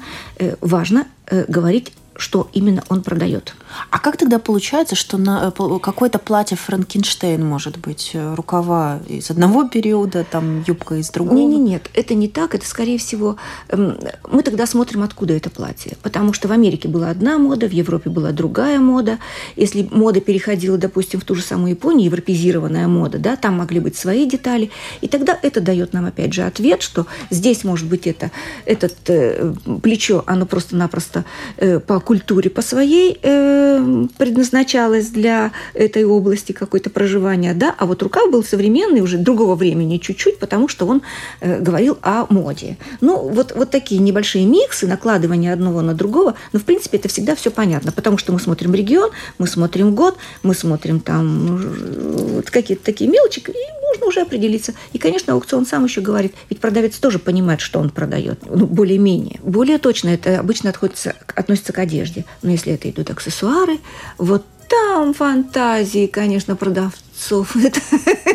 важно 0.61 1.07
говорить 1.49 1.95
что 2.19 2.49
именно 2.53 2.83
он 2.89 3.03
продает. 3.03 3.55
А 3.91 3.99
как 3.99 4.17
тогда 4.17 4.39
получается, 4.39 4.95
что 4.95 5.19
на 5.19 5.53
э, 5.57 5.79
какое-то 5.81 6.19
платье 6.19 6.57
Франкенштейн 6.57 7.45
может 7.45 7.79
быть 7.79 8.11
э, 8.15 8.35
рукава 8.35 9.01
из 9.09 9.31
одного 9.31 9.69
периода, 9.69 10.25
там 10.25 10.65
юбка 10.67 10.97
из 10.97 11.11
другого? 11.11 11.37
Нет, 11.37 11.51
нет, 11.51 11.61
нет, 11.61 11.91
это 11.95 12.15
не 12.15 12.29
так. 12.29 12.55
Это 12.55 12.67
скорее 12.67 12.99
всего 12.99 13.37
эм, 13.69 13.99
мы 14.31 14.43
тогда 14.43 14.67
смотрим, 14.67 15.03
откуда 15.03 15.35
это 15.35 15.51
платье, 15.51 15.97
потому 16.03 16.33
что 16.33 16.49
в 16.49 16.53
Америке 16.53 16.89
была 16.89 17.11
одна 17.11 17.39
мода, 17.39 17.69
в 17.69 17.73
Европе 17.73 18.11
была 18.11 18.33
другая 18.33 18.79
мода. 18.79 19.19
Если 19.57 19.87
мода 19.91 20.21
переходила, 20.21 20.79
допустим, 20.79 21.21
в 21.21 21.25
ту 21.25 21.35
же 21.35 21.43
самую 21.43 21.71
Японию, 21.71 22.07
европезированная 22.07 22.89
мода, 22.89 23.19
да, 23.19 23.37
там 23.37 23.59
могли 23.59 23.81
быть 23.81 23.97
свои 23.97 24.27
детали, 24.27 24.71
и 25.01 25.09
тогда 25.09 25.39
это 25.43 25.61
дает 25.61 25.93
нам 25.93 26.07
опять 26.07 26.33
же 26.33 26.43
ответ, 26.43 26.83
что 26.83 27.07
здесь 27.31 27.65
может 27.65 27.87
быть 27.87 28.07
это 28.07 28.31
этот 28.65 28.95
э, 29.09 29.53
плечо, 29.83 30.23
оно 30.27 30.47
просто-напросто 30.47 31.25
э, 31.57 31.79
по 31.81 32.01
культуре 32.07 32.49
по 32.51 32.63
своей 32.63 33.19
э, 33.21 34.07
предназначалась 34.17 35.09
для 35.09 35.51
этой 35.75 36.05
области 36.05 36.53
какое-то 36.53 36.89
проживание, 36.89 37.53
да, 37.53 37.75
а 37.77 37.85
вот 37.85 38.03
рукав 38.03 38.31
был 38.31 38.45
современный 38.45 39.01
уже 39.01 39.19
другого 39.19 39.57
времени 39.57 39.99
чуть-чуть, 39.99 40.39
потому 40.39 40.69
что 40.69 40.87
он 40.87 41.03
э, 41.41 41.61
говорил 41.61 41.99
о 42.03 42.27
моде. 42.31 42.79
Ну, 43.01 43.29
вот, 43.29 43.53
вот 43.57 43.71
такие 43.71 44.01
небольшие 44.01 44.47
миксы, 44.47 44.87
накладывание 44.87 45.53
одного 45.53 45.83
на 45.83 45.95
другого, 45.95 46.35
но, 46.53 46.61
в 46.61 46.65
принципе, 46.65 46.99
это 46.99 47.09
всегда 47.09 47.35
все 47.35 47.51
понятно, 47.51 47.91
потому 47.91 48.19
что 48.19 48.33
мы 48.33 48.39
смотрим 48.39 48.73
регион, 48.73 49.11
мы 49.39 49.49
смотрим 49.49 49.95
год, 49.95 50.17
мы 50.45 50.55
смотрим 50.55 51.01
там 51.01 51.47
ну, 51.47 52.27
вот 52.37 52.51
какие-то 52.51 52.85
такие 52.85 53.11
мелочи, 53.11 53.41
и 53.41 53.87
можно 53.89 54.07
уже 54.07 54.21
определиться. 54.21 54.75
И, 54.93 54.99
конечно, 54.99 55.33
аукцион 55.33 55.67
сам 55.67 55.85
еще 55.85 56.01
говорит, 56.01 56.35
ведь 56.51 56.61
продавец 56.61 56.97
тоже 56.99 57.19
понимает, 57.19 57.61
что 57.61 57.81
он 57.81 57.91
продает, 57.91 58.39
ну, 58.49 58.67
более-менее. 58.67 59.41
Более 59.43 59.79
точно 59.79 60.11
это 60.11 60.39
обычно 60.39 60.71
относится, 60.71 61.17
относится 61.35 61.73
к 61.73 61.79
одежде. 61.79 61.96
Но 62.43 62.51
если 62.51 62.73
это 62.73 62.91
идут 62.91 63.11
аксессуары, 63.11 63.79
вот 64.19 64.45
там 64.69 65.15
фантазии, 65.15 66.07
конечно, 66.07 66.57
продавцов. 66.57 67.57
Это, 67.65 67.81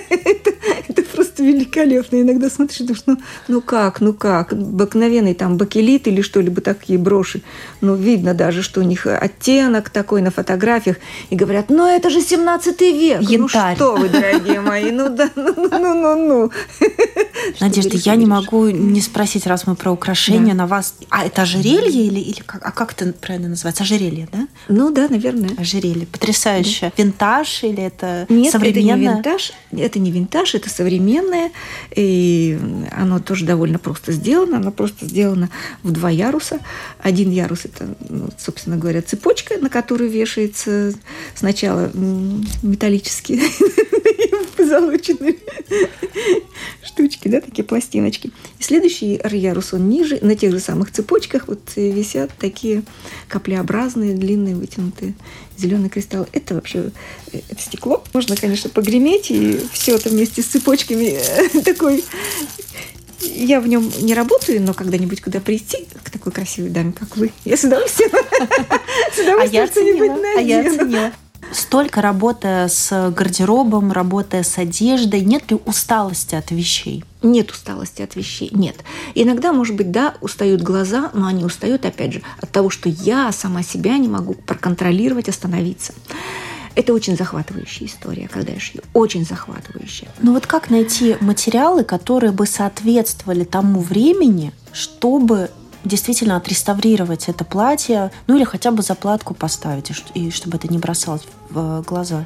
это, 0.09 0.51
это 0.97 1.03
просто 1.03 1.43
великолепно. 1.43 2.21
Иногда 2.21 2.49
смотришь 2.49 2.81
и 2.81 2.83
думаешь, 2.83 3.03
ну, 3.05 3.17
ну 3.47 3.61
как, 3.61 4.01
ну 4.01 4.13
как? 4.13 4.53
Обыкновенный 4.53 5.33
там 5.33 5.57
бакелит 5.57 6.07
или 6.07 6.21
что-либо 6.21 6.61
такие 6.61 6.99
броши. 6.99 7.41
Ну, 7.81 7.95
видно 7.95 8.33
даже, 8.33 8.61
что 8.61 8.81
у 8.81 8.83
них 8.83 9.05
оттенок 9.07 9.89
такой 9.89 10.21
на 10.21 10.31
фотографиях. 10.31 10.97
И 11.29 11.35
говорят, 11.35 11.69
ну 11.69 11.85
это 11.85 12.09
же 12.09 12.21
17 12.21 12.81
век. 12.81 13.21
Янтарь. 13.21 13.77
Ну 13.79 13.85
что 13.85 13.95
вы, 13.95 14.09
дорогие 14.09 14.61
мои, 14.61 14.91
ну 14.91 15.09
да, 15.09 15.29
ну, 15.35 15.53
ну, 15.55 15.69
ну, 15.69 15.93
ну. 15.93 16.15
ну. 16.15 16.51
Надежда, 17.59 17.97
я 17.97 18.15
не 18.15 18.25
могу 18.25 18.69
не 18.69 19.01
спросить, 19.01 19.47
раз 19.47 19.67
мы 19.67 19.75
про 19.75 19.91
украшения 19.91 20.53
на 20.53 20.67
вас. 20.67 20.95
А 21.09 21.25
это 21.25 21.43
ожерелье 21.43 22.07
или, 22.07 22.19
или 22.19 22.41
как? 22.45 22.65
А 22.65 22.71
как 22.71 22.93
это 22.93 23.13
правильно 23.13 23.49
называется? 23.49 23.83
Ожерелье, 23.83 24.27
да? 24.31 24.47
Ну 24.67 24.91
да, 24.91 25.07
наверное. 25.09 25.51
Ожерелье. 25.57 26.05
Потрясающе. 26.05 26.91
Винтаж 26.97 27.63
или 27.63 27.83
это 27.83 28.25
Нет, 28.29 28.51
современное? 28.51 28.81
это 28.81 28.97
не 28.97 29.15
винтаж. 29.15 29.53
Это 29.71 29.99
не 29.99 30.11
винтаж, 30.11 30.55
это 30.55 30.69
современное. 30.81 31.51
И 31.95 32.57
оно 32.91 33.19
тоже 33.19 33.45
довольно 33.45 33.77
просто 33.77 34.11
сделано. 34.11 34.57
Оно 34.57 34.71
просто 34.71 35.05
сделано 35.05 35.49
в 35.83 35.91
два 35.91 36.09
яруса. 36.09 36.59
Один 36.99 37.29
ярус– 37.29 37.61
это, 37.65 37.95
ну, 38.09 38.29
собственно 38.37 38.77
говоря, 38.77 39.01
цепочка, 39.03 39.59
на 39.59 39.69
которую 39.69 40.09
вешается 40.09 40.93
сначала 41.35 41.91
металлические 42.63 43.41
позолоченные 44.57 45.35
штучки, 46.83 47.27
да, 47.27 47.41
такие 47.41 47.63
пластиночки. 47.63 48.31
И 48.59 48.63
следующий 48.63 49.21
ярус, 49.31 49.73
он 49.73 49.87
ниже, 49.87 50.17
на 50.21 50.35
тех 50.35 50.51
же 50.51 50.59
самых 50.59 50.91
цепочках 50.91 51.47
вот 51.47 51.59
висят 51.75 52.31
такие 52.39 52.81
каплеобразные, 53.27 54.15
длинные, 54.15 54.55
вытянутые 54.55 55.13
зеленый 55.61 55.89
кристалл. 55.89 56.27
Это 56.31 56.55
вообще 56.55 56.91
это 57.31 57.61
стекло. 57.61 58.03
Можно, 58.13 58.35
конечно, 58.35 58.69
погреметь, 58.69 59.31
и 59.31 59.59
все 59.71 59.95
это 59.95 60.09
вместе 60.09 60.41
с 60.41 60.47
цепочками 60.47 61.19
такой 61.63 62.03
я 63.21 63.59
в 63.61 63.67
нем 63.67 63.91
не 64.01 64.13
работаю, 64.13 64.61
но 64.61 64.73
когда-нибудь 64.73 65.21
куда 65.21 65.39
прийти 65.39 65.87
к 66.03 66.09
такой 66.09 66.31
красивой 66.31 66.69
даме, 66.69 66.91
как 66.91 67.17
вы, 67.17 67.31
я 67.45 67.55
с 67.55 67.63
удовольствием, 67.63 68.11
с 69.15 69.19
удовольствием. 69.19 69.39
А 70.37 70.41
я 70.41 70.61
оценила 70.61 71.13
столько 71.51 72.01
работая 72.01 72.67
с 72.67 73.11
гардеробом, 73.11 73.91
работая 73.91 74.43
с 74.43 74.57
одеждой, 74.57 75.21
нет 75.21 75.51
ли 75.51 75.57
усталости 75.65 76.35
от 76.35 76.51
вещей? 76.51 77.03
Нет 77.21 77.51
усталости 77.51 78.01
от 78.01 78.15
вещей, 78.15 78.49
нет. 78.51 78.77
Иногда, 79.15 79.53
может 79.53 79.75
быть, 79.75 79.91
да, 79.91 80.15
устают 80.21 80.61
глаза, 80.61 81.11
но 81.13 81.27
они 81.27 81.45
устают, 81.45 81.85
опять 81.85 82.13
же, 82.13 82.21
от 82.41 82.51
того, 82.51 82.69
что 82.69 82.89
я 82.89 83.31
сама 83.31 83.63
себя 83.63 83.97
не 83.97 84.07
могу 84.07 84.33
проконтролировать, 84.33 85.29
остановиться. 85.29 85.93
Это 86.73 86.93
очень 86.93 87.17
захватывающая 87.17 87.87
история, 87.87 88.29
когда 88.29 88.53
я 88.53 88.59
шью. 88.59 88.81
Очень 88.93 89.25
захватывающая. 89.25 90.07
Ну 90.21 90.33
вот 90.33 90.47
как 90.47 90.69
найти 90.69 91.17
материалы, 91.19 91.83
которые 91.83 92.31
бы 92.31 92.45
соответствовали 92.45 93.43
тому 93.43 93.81
времени, 93.81 94.53
чтобы 94.71 95.49
действительно 95.83 96.37
отреставрировать 96.37 97.29
это 97.29 97.43
платье, 97.43 98.11
ну 98.27 98.35
или 98.35 98.43
хотя 98.43 98.71
бы 98.71 98.81
заплатку 98.81 99.33
поставить, 99.33 99.91
и 100.13 100.29
чтобы 100.31 100.57
это 100.57 100.67
не 100.67 100.77
бросалось 100.77 101.23
в 101.49 101.81
глаза? 101.81 102.25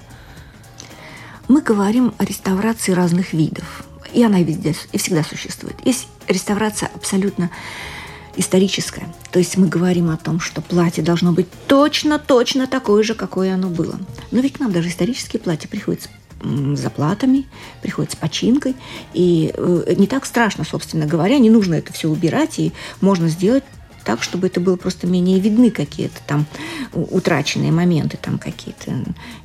Мы 1.47 1.62
говорим 1.62 2.13
о 2.17 2.25
реставрации 2.25 2.91
разных 2.91 3.33
видов. 3.33 3.83
И 4.13 4.24
она 4.24 4.41
везде 4.41 4.75
и 4.91 4.97
всегда 4.97 5.24
существует. 5.24 5.75
Есть 5.83 6.07
реставрация 6.27 6.89
абсолютно 6.95 7.50
историческая. 8.38 9.07
То 9.31 9.39
есть 9.39 9.57
мы 9.57 9.67
говорим 9.67 10.09
о 10.09 10.17
том, 10.17 10.39
что 10.39 10.62
платье 10.62 11.03
должно 11.03 11.31
быть 11.31 11.47
точно-точно 11.67 12.67
такое 12.67 13.03
же, 13.03 13.13
какое 13.13 13.53
оно 13.53 13.69
было. 13.69 14.00
Но 14.31 14.39
ведь 14.39 14.53
к 14.53 14.59
нам 14.59 14.71
даже 14.71 14.89
исторические 14.89 15.41
платья 15.41 15.67
приходят 15.67 16.09
заплатами, 16.42 17.46
приходит 17.82 18.12
с 18.12 18.15
починкой. 18.15 18.75
И 19.13 19.54
э, 19.56 19.94
не 19.98 20.08
так 20.08 20.25
страшно, 20.25 20.63
собственно 20.63 21.06
говоря, 21.06 21.39
не 21.39 21.50
нужно 21.50 21.75
это 21.75 21.94
все 21.94 22.10
убирать, 22.10 22.60
и 22.60 22.74
можно 23.01 23.27
сделать 23.30 23.63
так, 24.06 24.22
чтобы 24.22 24.48
это 24.48 24.60
было 24.60 24.75
просто 24.75 25.08
менее 25.08 25.39
видны 25.39 25.72
какие-то 25.72 26.22
там 26.27 26.46
утраченные 26.94 27.72
моменты, 27.72 28.18
там 28.22 28.38
какие-то 28.38 28.92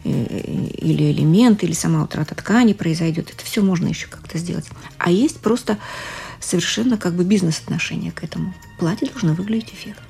э, 0.04 0.10
или 0.10 1.10
элементы, 1.10 1.66
или 1.66 1.72
сама 1.72 2.04
утрата 2.04 2.34
ткани 2.34 2.74
произойдет. 2.74 3.30
Это 3.30 3.44
все 3.44 3.62
можно 3.62 3.88
еще 3.88 4.06
как-то 4.06 4.38
сделать. 4.38 4.66
А 4.98 5.10
есть 5.10 5.40
просто 5.40 5.78
совершенно 6.40 6.98
как 6.98 7.14
бы 7.14 7.24
бизнес-отношение 7.24 8.12
к 8.12 8.22
этому. 8.22 8.54
Платье 8.78 9.08
должно 9.08 9.32
выглядеть 9.32 9.72
эффектно. 9.72 10.09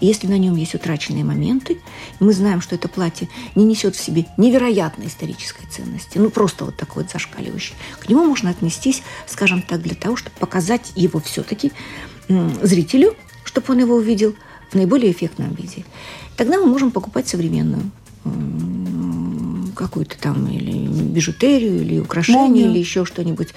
Если 0.00 0.26
на 0.26 0.38
нем 0.38 0.56
есть 0.56 0.74
утраченные 0.74 1.24
моменты, 1.24 1.78
мы 2.20 2.32
знаем, 2.32 2.60
что 2.60 2.74
это 2.74 2.88
платье 2.88 3.28
не 3.54 3.64
несет 3.64 3.94
в 3.94 4.02
себе 4.02 4.26
невероятной 4.38 5.08
исторической 5.08 5.66
ценности, 5.66 6.16
ну 6.18 6.30
просто 6.30 6.64
вот 6.64 6.76
такой 6.76 7.02
вот 7.02 7.12
зашкаливающий, 7.12 7.74
к 8.00 8.08
нему 8.08 8.24
можно 8.24 8.50
отнестись, 8.50 9.02
скажем 9.26 9.62
так, 9.62 9.82
для 9.82 9.94
того, 9.94 10.16
чтобы 10.16 10.36
показать 10.38 10.92
его 10.96 11.20
все-таки 11.20 11.72
зрителю, 12.62 13.14
чтобы 13.44 13.66
он 13.72 13.80
его 13.80 13.94
увидел 13.96 14.34
в 14.70 14.74
наиболее 14.74 15.12
эффектном 15.12 15.54
виде. 15.54 15.84
Тогда 16.36 16.58
мы 16.58 16.66
можем 16.66 16.90
покупать 16.90 17.28
современную 17.28 17.90
какую-то 19.74 20.18
там 20.18 20.46
или 20.46 20.86
бижутерию, 20.86 21.80
или 21.80 21.98
украшение, 21.98 22.42
молнию. 22.42 22.70
или 22.70 22.78
еще 22.78 23.06
что-нибудь. 23.06 23.48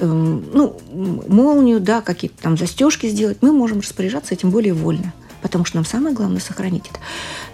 Эм, 0.00 0.44
ну, 0.52 0.80
молнию, 0.92 1.80
да, 1.80 2.00
какие-то 2.00 2.42
там 2.42 2.58
застежки 2.58 3.08
сделать. 3.08 3.38
Мы 3.42 3.52
можем 3.52 3.78
распоряжаться 3.78 4.34
этим 4.34 4.50
более 4.50 4.74
вольно 4.74 5.12
потому 5.42 5.64
что 5.64 5.76
нам 5.76 5.84
самое 5.84 6.14
главное 6.14 6.40
сохранить 6.40 6.84
это, 6.88 7.00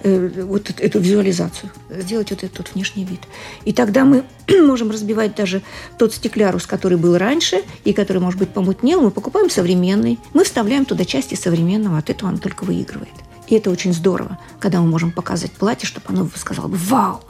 э, 0.03 0.45
вот 0.45 0.71
эту 0.79 1.01
визуализацию, 1.01 1.71
сделать 1.91 2.31
вот 2.31 2.45
этот 2.45 2.75
внешний 2.75 3.05
вид. 3.05 3.21
И 3.65 3.73
тогда 3.73 4.05
мы 4.05 4.25
можем 4.63 4.91
разбивать 4.91 5.35
даже 5.35 5.63
тот 5.99 6.15
стеклярус, 6.15 6.67
который 6.67 6.99
был 6.99 7.17
раньше 7.17 7.63
и 7.85 7.93
который, 7.93 8.19
может 8.19 8.39
быть, 8.39 8.51
помутнел, 8.51 9.01
мы 9.01 9.11
покупаем 9.11 9.51
современный, 9.51 10.19
мы 10.35 10.45
вставляем 10.45 10.85
туда 10.85 11.05
части 11.05 11.35
современного, 11.35 11.99
от 11.99 12.11
этого 12.11 12.29
он 12.29 12.39
только 12.39 12.65
выигрывает. 12.65 13.09
И 13.49 13.55
это 13.55 13.71
очень 13.71 13.95
здорово, 13.95 14.39
когда 14.61 14.81
мы 14.81 14.89
можем 14.89 15.11
показать 15.11 15.53
платье, 15.53 15.89
чтобы 15.89 16.07
оно 16.09 16.29
сказало 16.37 16.69
бы 16.69 16.77
«Вау!» 16.77 17.23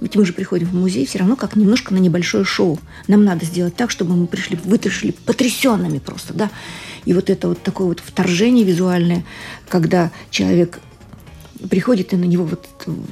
Ведь 0.00 0.14
мы 0.14 0.26
же 0.26 0.32
приходим 0.32 0.68
в 0.68 0.74
музей 0.74 1.06
все 1.06 1.18
равно 1.18 1.36
как 1.36 1.56
немножко 1.56 1.94
на 1.94 1.98
небольшое 1.98 2.44
шоу. 2.44 2.78
Нам 3.08 3.24
надо 3.24 3.46
сделать 3.46 3.76
так, 3.76 3.90
чтобы 3.90 4.14
мы 4.14 4.26
пришли, 4.26 4.58
вытащили 4.62 5.12
потрясенными 5.12 5.98
просто, 5.98 6.34
да. 6.34 6.50
И 7.06 7.14
вот 7.14 7.30
это 7.30 7.48
вот 7.48 7.62
такое 7.62 7.86
вот 7.86 8.00
вторжение 8.00 8.64
визуальное, 8.64 9.24
когда 9.68 10.10
человек 10.30 10.80
приходит, 11.70 12.12
и 12.12 12.16
на 12.16 12.24
него 12.24 12.44
вот 12.44 12.68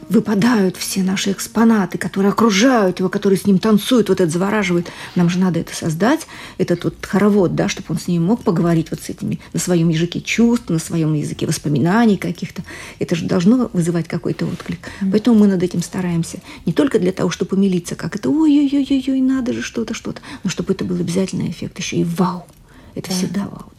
выпадают 0.09 0.77
все 0.77 1.03
наши 1.03 1.33
экспонаты, 1.33 1.99
которые 1.99 2.31
окружают 2.31 2.99
его, 2.99 3.09
которые 3.09 3.39
с 3.39 3.47
ним 3.47 3.59
танцуют, 3.59 4.09
вот 4.09 4.21
это 4.21 4.31
завораживает. 4.31 4.89
Нам 5.15 5.29
же 5.31 5.39
надо 5.39 5.61
это 5.61 5.75
создать, 5.75 6.27
этот 6.59 6.85
вот 6.85 6.95
хоровод, 7.01 7.55
да, 7.55 7.69
чтобы 7.69 7.87
он 7.91 7.99
с 7.99 8.07
ними 8.07 8.23
мог 8.23 8.43
поговорить 8.43 8.91
вот 8.91 9.01
с 9.01 9.09
этими 9.09 9.41
на 9.53 9.61
своем 9.61 9.89
языке 9.89 10.21
чувств, 10.21 10.69
на 10.69 10.79
своем 10.79 11.15
языке 11.15 11.47
воспоминаний 11.47 12.17
каких-то. 12.17 12.63
Это 12.99 13.15
же 13.15 13.27
должно 13.27 13.71
вызывать 13.73 14.09
какой-то 14.09 14.47
отклик. 14.47 14.81
Mm-hmm. 14.81 15.11
Поэтому 15.11 15.39
мы 15.39 15.47
над 15.47 15.63
этим 15.63 15.83
стараемся. 15.83 16.39
Не 16.67 16.73
только 16.73 16.99
для 16.99 17.13
того, 17.13 17.31
чтобы 17.31 17.57
умилиться, 17.57 17.95
как 17.97 18.17
это 18.17 18.31
ой-ой-ой-ой, 18.31 19.21
надо 19.21 19.53
же 19.53 19.63
что-то, 19.63 19.95
что-то, 19.95 20.21
но 20.43 20.51
чтобы 20.51 20.75
это 20.75 20.85
был 20.85 20.97
обязательный 20.97 21.51
эффект 21.51 21.79
еще 21.79 21.97
и 21.97 22.05
вау. 22.05 22.47
Это 22.95 23.09
да. 23.11 23.17
всегда 23.17 23.49
вау. 23.49 23.74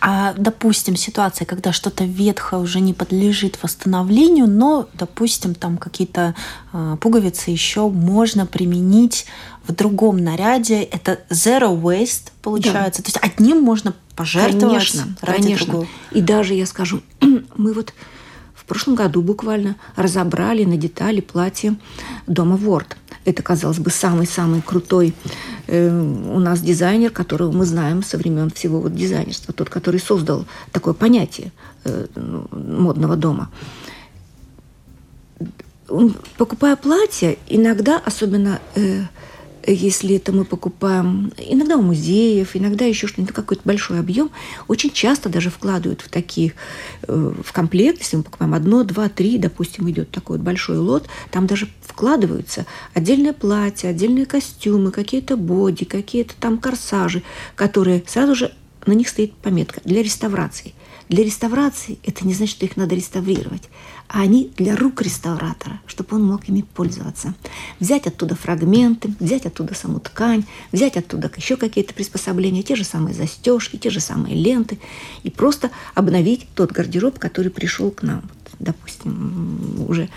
А, 0.00 0.34
допустим, 0.36 0.96
ситуация, 0.96 1.44
когда 1.44 1.72
что-то 1.72 2.04
ветхое 2.04 2.60
уже 2.60 2.80
не 2.80 2.94
подлежит 2.94 3.58
восстановлению, 3.62 4.46
но, 4.46 4.88
допустим, 4.94 5.54
там 5.54 5.76
какие-то 5.76 6.34
э, 6.72 6.96
пуговицы 7.00 7.50
еще 7.50 7.88
можно 7.88 8.46
применить 8.46 9.26
в 9.66 9.74
другом 9.74 10.18
наряде. 10.18 10.82
Это 10.82 11.20
zero 11.30 11.80
waste 11.80 12.32
получается. 12.42 13.02
Да. 13.02 13.10
То 13.10 13.18
есть 13.18 13.18
одним 13.22 13.62
можно 13.62 13.94
пожертвовать 14.16 14.60
конечно, 14.60 15.16
ради 15.20 15.42
конечно. 15.42 15.66
другого. 15.66 15.88
И 16.12 16.20
даже 16.20 16.54
я 16.54 16.66
скажу, 16.66 17.02
мы 17.56 17.72
вот 17.72 17.92
в 18.54 18.64
прошлом 18.64 18.96
году 18.96 19.22
буквально 19.22 19.76
разобрали 19.96 20.64
на 20.64 20.76
детали 20.76 21.20
платье 21.20 21.76
дома 22.26 22.56
Ворд. 22.56 22.96
Это, 23.28 23.42
казалось 23.42 23.78
бы, 23.78 23.90
самый-самый 23.90 24.62
крутой 24.62 25.12
э, 25.66 25.90
у 25.90 26.38
нас 26.38 26.62
дизайнер, 26.62 27.10
которого 27.10 27.52
мы 27.52 27.66
знаем 27.66 28.02
со 28.02 28.16
времен 28.16 28.48
всего 28.50 28.80
вот 28.80 28.94
дизайнерства, 28.94 29.52
тот, 29.52 29.68
который 29.68 30.00
создал 30.00 30.46
такое 30.72 30.94
понятие 30.94 31.52
э, 31.84 32.06
модного 32.50 33.16
дома. 33.16 33.50
Покупая 36.38 36.76
платье, 36.76 37.36
иногда, 37.48 38.00
особенно 38.02 38.60
э, 38.76 39.02
если 39.72 40.16
это 40.16 40.32
мы 40.32 40.44
покупаем 40.44 41.32
иногда 41.36 41.76
у 41.76 41.82
музеев, 41.82 42.56
иногда 42.56 42.84
еще 42.84 43.06
что-нибудь, 43.06 43.34
какой-то 43.34 43.62
большой 43.64 44.00
объем, 44.00 44.30
очень 44.66 44.90
часто 44.90 45.28
даже 45.28 45.50
вкладывают 45.50 46.00
в 46.00 46.08
такие, 46.08 46.54
э, 47.06 47.32
в 47.44 47.52
комплект, 47.52 47.98
если 47.98 48.16
мы 48.16 48.22
покупаем 48.22 48.54
одно, 48.54 48.84
два, 48.84 49.08
три, 49.08 49.38
допустим, 49.38 49.88
идет 49.90 50.10
такой 50.10 50.38
вот 50.38 50.44
большой 50.44 50.78
лот, 50.78 51.08
там 51.30 51.46
даже 51.46 51.68
вкладываются 51.82 52.66
отдельное 52.94 53.32
платье, 53.32 53.90
отдельные 53.90 54.26
костюмы, 54.26 54.90
какие-то 54.90 55.36
боди, 55.36 55.84
какие-то 55.84 56.34
там 56.38 56.58
корсажи, 56.58 57.22
которые 57.54 58.02
сразу 58.06 58.34
же 58.34 58.52
на 58.86 58.92
них 58.92 59.08
стоит 59.08 59.34
пометка 59.34 59.80
для 59.84 60.02
реставрации. 60.02 60.74
Для 61.08 61.24
реставрации 61.24 61.98
это 62.04 62.26
не 62.26 62.34
значит, 62.34 62.56
что 62.56 62.66
их 62.66 62.76
надо 62.76 62.94
реставрировать 62.94 63.68
а 64.08 64.22
они 64.22 64.50
для 64.56 64.74
рук 64.74 65.02
реставратора, 65.02 65.80
чтобы 65.86 66.16
он 66.16 66.24
мог 66.24 66.48
ими 66.48 66.62
пользоваться. 66.62 67.34
Взять 67.78 68.06
оттуда 68.06 68.34
фрагменты, 68.34 69.12
взять 69.20 69.44
оттуда 69.44 69.74
саму 69.74 70.00
ткань, 70.00 70.44
взять 70.72 70.96
оттуда 70.96 71.30
еще 71.36 71.56
какие-то 71.56 71.94
приспособления, 71.94 72.62
те 72.62 72.74
же 72.74 72.84
самые 72.84 73.14
застежки, 73.14 73.76
те 73.76 73.90
же 73.90 74.00
самые 74.00 74.34
ленты, 74.34 74.78
и 75.22 75.30
просто 75.30 75.70
обновить 75.94 76.46
тот 76.54 76.72
гардероб, 76.72 77.18
который 77.18 77.50
пришел 77.50 77.90
к 77.90 78.02
нам 78.02 78.22
допустим, 78.58 79.86
уже 79.88 80.08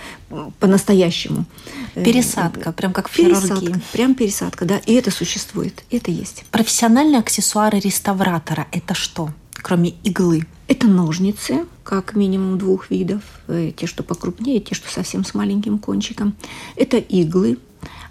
по-настоящему. 0.60 1.46
Пересадка, 1.94 2.72
прям 2.72 2.92
как 2.92 3.08
в 3.08 3.16
пересадка, 3.16 3.80
Прям 3.92 4.16
пересадка, 4.16 4.66
да, 4.66 4.78
и 4.86 4.94
это 4.94 5.12
существует, 5.12 5.84
это 5.92 6.10
есть. 6.10 6.44
Профессиональные 6.50 7.20
аксессуары 7.20 7.80
реставратора– 7.80 8.68
это 8.72 8.96
что, 8.96 9.30
кроме 9.54 9.92
иглы? 10.04 10.48
Это 10.68 10.88
ножницы, 10.88 11.66
как 11.84 12.16
минимум 12.16 12.58
двух 12.58 12.90
видов. 12.90 13.22
Э, 13.48 13.72
те, 13.76 13.88
что 13.88 14.04
покрупнее, 14.04 14.60
те, 14.60 14.76
что 14.76 14.90
совсем 14.90 15.26
с 15.26 15.34
маленьким 15.34 15.80
кончиком. 15.80 16.36
Это 16.76 16.98
иглы 16.98 17.58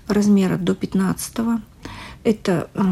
размера 0.07 0.57
до 0.57 0.75
15 0.75 1.63
это 2.25 2.69
э, 2.75 2.83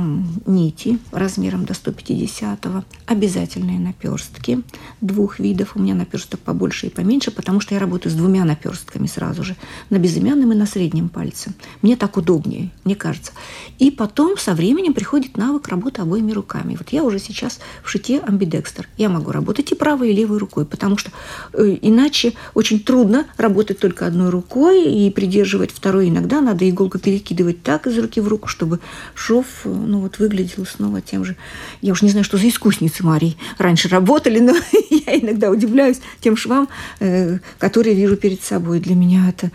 нити 0.47 0.99
размером 1.13 1.65
до 1.65 1.75
150 1.75 2.67
обязательные 3.07 3.79
наперстки 3.79 4.63
двух 5.01 5.39
видов. 5.39 5.73
У 5.75 5.81
меня 5.81 5.95
наперсток 5.95 6.41
побольше 6.41 6.87
и 6.87 6.91
поменьше, 6.91 7.31
потому 7.31 7.61
что 7.61 7.75
я 7.75 7.81
работаю 7.81 8.13
с 8.13 8.15
двумя 8.15 8.45
наперстками 8.45 9.07
сразу 9.07 9.43
же, 9.43 9.57
на 9.91 9.99
безымянном 9.99 10.53
и 10.53 10.57
на 10.57 10.67
среднем 10.67 11.09
пальце. 11.09 11.53
Мне 11.83 11.97
так 11.97 12.17
удобнее, 12.17 12.71
мне 12.85 12.95
кажется. 12.95 13.33
И 13.79 13.91
потом 13.91 14.39
со 14.39 14.55
временем 14.55 14.95
приходит 14.95 15.37
навык 15.37 15.69
работы 15.69 16.03
обоими 16.03 16.33
руками. 16.33 16.77
Вот 16.77 16.89
я 16.91 17.05
уже 17.05 17.19
сейчас 17.19 17.61
в 17.83 17.91
шите 17.91 18.21
амбидекстер. 18.21 18.89
Я 18.97 19.09
могу 19.09 19.31
работать 19.31 19.73
и 19.73 19.75
правой, 19.75 20.11
и 20.11 20.15
левой 20.15 20.39
рукой, 20.39 20.65
потому 20.65 20.97
что 20.97 21.11
э, 21.53 21.77
иначе 21.83 22.33
очень 22.55 22.81
трудно 22.81 23.27
работать 23.37 23.79
только 23.79 24.07
одной 24.07 24.31
рукой 24.31 24.85
и 24.85 25.11
придерживать 25.11 25.71
второй. 25.71 26.09
Иногда 26.09 26.41
надо 26.41 26.69
иголку 26.69 26.99
перекидывать 26.99 27.63
так 27.63 27.87
из 27.87 27.99
руки 27.99 28.21
в 28.21 28.29
руку, 28.29 28.49
чтобы 28.49 28.81
шов, 29.19 29.47
ну 29.65 30.01
вот 30.01 30.19
выглядел 30.19 30.65
снова 30.65 31.01
тем 31.01 31.25
же. 31.25 31.37
Я 31.83 31.93
уж 31.93 32.03
не 32.03 32.11
знаю, 32.11 32.25
что 32.25 32.39
за 32.39 32.49
искусницы 32.49 33.05
Марии 33.05 33.37
раньше 33.59 33.89
работали, 33.89 34.39
но 34.39 34.53
я 34.91 35.19
иногда 35.19 35.51
удивляюсь 35.51 36.01
тем 36.21 36.37
швам, 36.37 36.69
э, 37.01 37.39
которые 37.59 37.95
вижу 37.95 38.17
перед 38.17 38.43
собой. 38.43 38.81
Для 38.81 38.95
меня 38.95 39.29
это 39.29 39.51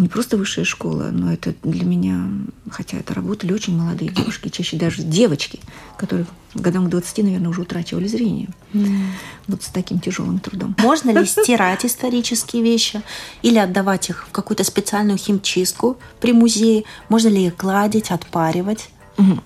не 0.00 0.08
просто 0.08 0.36
высшая 0.36 0.64
школа, 0.64 1.10
но 1.12 1.32
это 1.32 1.54
для 1.62 1.84
меня, 1.84 2.28
хотя 2.70 2.98
это 2.98 3.14
работали 3.14 3.52
очень 3.52 3.76
молодые 3.76 4.10
девушки, 4.10 4.48
чаще 4.48 4.76
даже 4.76 5.02
девочки, 5.02 5.60
которые 5.96 6.26
годам 6.54 6.86
к 6.86 6.90
20, 6.90 7.18
наверное, 7.24 7.48
уже 7.48 7.62
утрачивали 7.62 8.06
зрение. 8.06 8.48
Mm. 8.72 9.06
Вот 9.48 9.62
с 9.62 9.68
таким 9.68 9.98
тяжелым 9.98 10.38
трудом. 10.38 10.74
Можно 10.78 11.10
ли 11.10 11.26
стирать 11.26 11.84
исторические 11.84 12.62
вещи 12.62 13.02
или 13.42 13.58
отдавать 13.58 14.08
их 14.10 14.26
в 14.28 14.32
какую-то 14.32 14.64
специальную 14.64 15.18
химчистку 15.18 15.98
при 16.20 16.32
музее? 16.32 16.84
Можно 17.08 17.28
ли 17.28 17.46
их 17.46 17.56
гладить, 17.56 18.10
отпаривать? 18.10 18.90
Угу. 19.18 19.42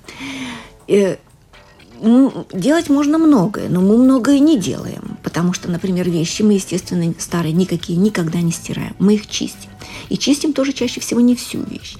Ну, 2.03 2.47
делать 2.53 2.89
можно 2.89 3.19
многое, 3.19 3.69
но 3.69 3.83
мы 3.83 3.99
многое 3.99 4.39
не 4.39 4.59
делаем, 4.59 5.19
потому 5.23 5.53
что, 5.53 5.71
например, 5.71 6.09
вещи 6.09 6.41
мы, 6.41 6.55
естественно, 6.55 7.13
старые 7.19 7.53
никакие 7.53 7.99
никогда 7.99 8.41
не 8.41 8.53
стираем, 8.53 8.97
мы 8.99 9.17
их 9.17 9.27
чистим. 9.27 9.69
И 10.11 10.19
чистим 10.19 10.53
тоже 10.53 10.73
чаще 10.73 11.01
всего 11.01 11.21
не 11.21 11.35
всю 11.35 11.63
вещь. 11.63 11.97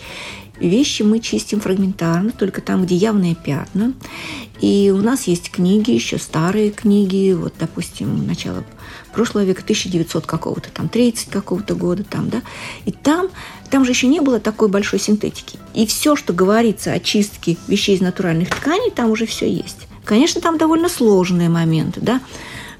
Вещи 0.59 1.03
мы 1.03 1.21
чистим 1.21 1.61
фрагментарно, 1.61 2.33
только 2.33 2.61
там, 2.61 2.85
где 2.85 2.95
явные 2.95 3.35
пятна. 3.35 3.95
И 4.61 4.93
у 4.95 5.01
нас 5.01 5.27
есть 5.27 5.51
книги, 5.51 5.91
еще 5.91 6.19
старые 6.19 6.71
книги, 6.71 7.33
вот, 7.33 7.55
допустим, 7.59 8.27
начало 8.27 8.63
прошлого 9.15 9.45
века, 9.45 9.63
1900 9.63 10.27
какого-то, 10.27 10.71
там, 10.71 10.91
30 10.91 11.31
какого-то 11.31 11.75
года, 11.75 12.05
там, 12.05 12.29
да. 12.29 12.43
И 12.85 12.93
там, 12.93 13.29
там 13.71 13.87
же 13.87 13.93
еще 13.93 14.07
не 14.07 14.21
было 14.21 14.39
такой 14.39 14.69
большой 14.69 15.01
синтетики. 15.01 15.59
И 15.73 15.87
все, 15.87 16.15
что 16.15 16.35
говорится 16.35 16.93
о 16.93 17.01
чистке 17.01 17.57
вещей 17.67 17.97
из 17.97 18.03
натуральных 18.03 18.51
тканей, 18.51 18.91
там 18.91 19.11
уже 19.11 19.25
все 19.25 19.51
есть. 19.51 19.87
Конечно, 20.05 20.43
там 20.43 20.59
довольно 20.59 20.91
сложные 20.91 21.49
моменты, 21.49 22.01
да, 22.03 22.21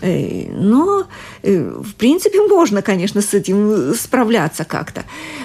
но, 0.03 1.07
э, 1.43 1.61
в 1.61 1.95
принципе, 1.95 2.41
можно, 2.43 2.83
конечно, 2.83 3.21
с 3.21 3.35
этим 3.35 3.95
справляться 3.95 4.65
как-то. 4.65 5.05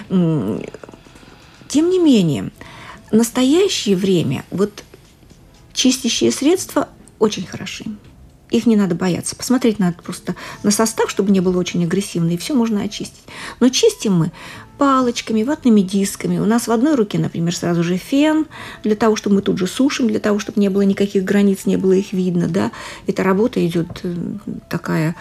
Тем 0.10 1.89
не 1.89 2.00
менее, 2.00 2.52
в 3.12 3.15
настоящее 3.15 3.96
время 3.96 4.46
вот 4.52 4.84
чистящие 5.74 6.32
средства 6.32 6.89
очень 7.20 7.46
хороши. 7.46 7.86
Их 8.52 8.65
не 8.65 8.76
надо 8.76 8.96
бояться. 8.96 9.36
Посмотреть 9.36 9.80
надо 9.80 10.02
просто 10.02 10.36
на 10.63 10.72
состав, 10.72 11.10
чтобы 11.10 11.32
не 11.32 11.39
было 11.39 11.58
очень 11.58 11.84
агрессивно, 11.84 12.32
и 12.32 12.38
все 12.38 12.54
можно 12.54 12.82
очистить. 12.82 13.24
Но 13.60 13.70
чистим 13.70 14.13
мы 14.13 14.32
палочками, 14.78 15.44
ватными 15.44 15.82
дисками. 15.82 16.40
У 16.40 16.46
нас 16.46 16.68
в 16.68 16.72
одной 16.72 16.96
руке, 16.96 17.20
например, 17.20 17.56
сразу 17.56 17.84
же 17.84 17.98
фен, 17.98 18.46
для 18.84 18.96
того, 18.96 19.16
чтобы 19.16 19.38
мы 19.38 19.42
тут 19.42 19.58
же 19.58 19.68
сушим, 19.68 20.08
для 20.08 20.20
того, 20.20 20.40
чтобы 20.40 20.60
не 20.60 20.70
было 20.70 20.82
никаких 20.82 21.24
границ, 21.24 21.66
не 21.66 21.78
было 21.78 21.94
их 21.94 22.14
видно. 22.14 22.48
Да? 22.48 22.72
Эта 23.08 23.24
работа 23.24 23.66
идет 23.66 24.02
э, 24.04 24.16
такая 24.70 25.16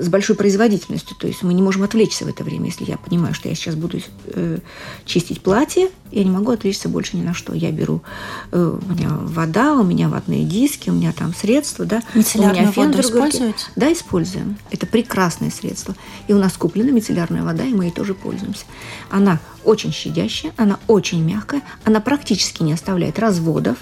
с 0.00 0.08
большой 0.08 0.36
производительностью. 0.36 1.16
То 1.16 1.26
есть 1.26 1.42
мы 1.42 1.54
не 1.54 1.62
можем 1.62 1.82
отвлечься 1.82 2.24
в 2.24 2.28
это 2.28 2.44
время. 2.44 2.66
Если 2.66 2.84
я 2.84 2.96
понимаю, 2.96 3.34
что 3.34 3.48
я 3.48 3.54
сейчас 3.54 3.74
буду 3.74 4.00
э, 4.26 4.58
чистить 5.04 5.42
платье, 5.42 5.90
я 6.10 6.24
не 6.24 6.30
могу 6.30 6.52
отвлечься 6.52 6.88
больше 6.88 7.16
ни 7.16 7.22
на 7.22 7.34
что. 7.34 7.54
Я 7.54 7.70
беру, 7.70 8.02
э, 8.50 8.78
у 8.80 8.92
меня 8.92 9.08
вода, 9.10 9.74
у 9.74 9.82
меня 9.82 10.08
ватные 10.08 10.44
диски, 10.44 10.90
у 10.90 10.92
меня 10.92 11.12
там 11.12 11.34
средства, 11.34 11.84
да. 11.84 12.02
Мицеллярную 12.14 12.58
у 12.58 12.62
меня 12.62 12.72
фен 12.72 12.86
воду 12.88 13.00
используете? 13.00 13.64
Да, 13.76 13.92
используем. 13.92 14.56
Это 14.70 14.86
прекрасное 14.86 15.50
средство. 15.50 15.94
И 16.28 16.32
у 16.32 16.38
нас 16.38 16.52
куплена 16.54 16.90
мицеллярная 16.90 17.42
вода, 17.42 17.64
и 17.64 17.72
мы 17.72 17.84
ей 17.84 17.90
тоже 17.92 18.14
пользуемся. 18.14 18.64
Она 19.10 19.40
очень 19.64 19.92
щадящая, 19.92 20.52
она 20.56 20.78
очень 20.86 21.22
мягкая, 21.22 21.62
она 21.84 22.00
практически 22.00 22.62
не 22.62 22.72
оставляет 22.72 23.18
разводов 23.18 23.78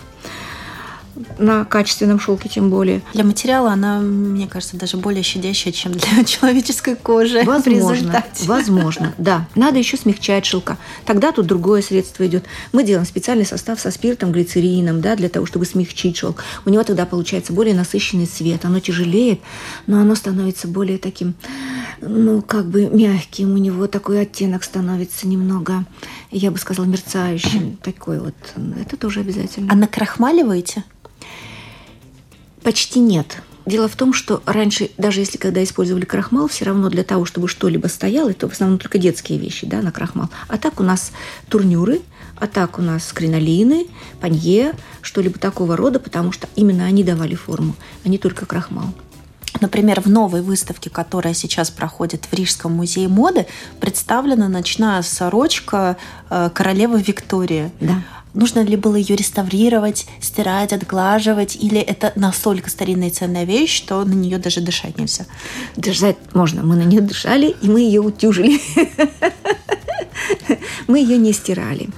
на 1.38 1.64
качественном 1.64 2.20
шелке 2.20 2.48
тем 2.48 2.70
более. 2.70 3.02
Для 3.12 3.24
материала 3.24 3.72
она, 3.72 3.98
мне 4.00 4.46
кажется, 4.46 4.76
даже 4.76 4.96
более 4.96 5.22
щадящая, 5.22 5.72
чем 5.72 5.92
для 5.92 6.24
человеческой 6.24 6.96
кожи. 6.96 7.42
Возможно, 7.44 8.24
возможно, 8.42 9.14
да. 9.18 9.48
Надо 9.54 9.78
еще 9.78 9.96
смягчать 9.96 10.46
шелка. 10.46 10.78
Тогда 11.04 11.32
тут 11.32 11.46
другое 11.46 11.82
средство 11.82 12.26
идет. 12.26 12.44
Мы 12.72 12.84
делаем 12.84 13.06
специальный 13.06 13.46
состав 13.46 13.80
со 13.80 13.90
спиртом, 13.90 14.32
глицерином, 14.32 15.00
да, 15.00 15.16
для 15.16 15.28
того, 15.28 15.46
чтобы 15.46 15.64
смягчить 15.64 16.16
шелк. 16.16 16.42
У 16.64 16.70
него 16.70 16.84
тогда 16.84 17.06
получается 17.06 17.52
более 17.52 17.74
насыщенный 17.74 18.26
цвет. 18.26 18.64
Оно 18.64 18.80
тяжелеет, 18.80 19.40
но 19.86 20.00
оно 20.00 20.14
становится 20.14 20.68
более 20.68 20.98
таким, 20.98 21.34
ну, 22.00 22.42
как 22.42 22.66
бы 22.66 22.86
мягким. 22.86 23.54
У 23.54 23.58
него 23.58 23.86
такой 23.86 24.20
оттенок 24.22 24.64
становится 24.64 25.26
немного, 25.26 25.84
я 26.30 26.50
бы 26.50 26.58
сказала, 26.58 26.86
мерцающим. 26.86 27.76
Такой 27.82 28.20
вот. 28.20 28.34
Это 28.80 28.96
тоже 28.96 29.20
обязательно. 29.20 29.72
А 29.72 29.76
накрахмаливаете? 29.76 30.84
Почти 32.62 33.00
нет. 33.00 33.42
Дело 33.66 33.88
в 33.88 33.96
том, 33.96 34.12
что 34.12 34.42
раньше, 34.46 34.90
даже 34.98 35.20
если 35.20 35.38
когда 35.38 35.62
использовали 35.62 36.04
крахмал, 36.04 36.48
все 36.48 36.64
равно 36.64 36.88
для 36.88 37.04
того, 37.04 37.24
чтобы 37.24 37.46
что-либо 37.46 37.86
стояло, 37.88 38.30
это 38.30 38.48
в 38.48 38.52
основном 38.52 38.78
только 38.78 38.98
детские 38.98 39.38
вещи, 39.38 39.66
да, 39.66 39.82
на 39.82 39.92
крахмал. 39.92 40.28
А 40.48 40.56
так 40.58 40.80
у 40.80 40.82
нас 40.82 41.12
турнюры, 41.48 42.00
а 42.36 42.46
так 42.46 42.78
у 42.78 42.82
нас 42.82 43.12
кринолины, 43.12 43.86
панье, 44.20 44.74
что-либо 45.02 45.38
такого 45.38 45.76
рода, 45.76 46.00
потому 46.00 46.32
что 46.32 46.48
именно 46.56 46.84
они 46.84 47.04
давали 47.04 47.34
форму, 47.34 47.76
а 48.04 48.08
не 48.08 48.18
только 48.18 48.46
крахмал. 48.46 48.94
Например, 49.60 50.00
в 50.00 50.06
новой 50.06 50.42
выставке, 50.42 50.90
которая 50.90 51.34
сейчас 51.34 51.70
проходит 51.70 52.26
в 52.26 52.32
Рижском 52.32 52.72
музее 52.72 53.08
моды, 53.08 53.46
представлена 53.78 54.48
ночная 54.48 55.02
сорочка 55.02 55.96
э, 56.30 56.50
королевы 56.54 57.02
Виктории. 57.02 57.70
Да. 57.80 58.02
Нужно 58.34 58.60
ли 58.60 58.76
было 58.76 58.96
ее 58.96 59.16
реставрировать, 59.16 60.06
стирать, 60.20 60.72
отглаживать, 60.72 61.56
или 61.56 61.80
это 61.80 62.12
настолько 62.16 62.70
старинная 62.70 63.08
и 63.08 63.10
ценная 63.10 63.44
вещь, 63.44 63.76
что 63.76 64.04
на 64.04 64.12
нее 64.12 64.38
даже 64.38 64.60
дышать 64.60 64.98
нельзя? 64.98 65.26
Дышать 65.76 66.16
можно. 66.34 66.62
Мы 66.62 66.76
на 66.76 66.84
нее 66.84 67.00
дышали, 67.00 67.54
и 67.62 67.68
мы 67.68 67.80
ее 67.80 68.00
утюжили. 68.00 68.60
Мы 70.86 70.98
ее 70.98 71.18
не 71.18 71.32
стирали. 71.32 71.88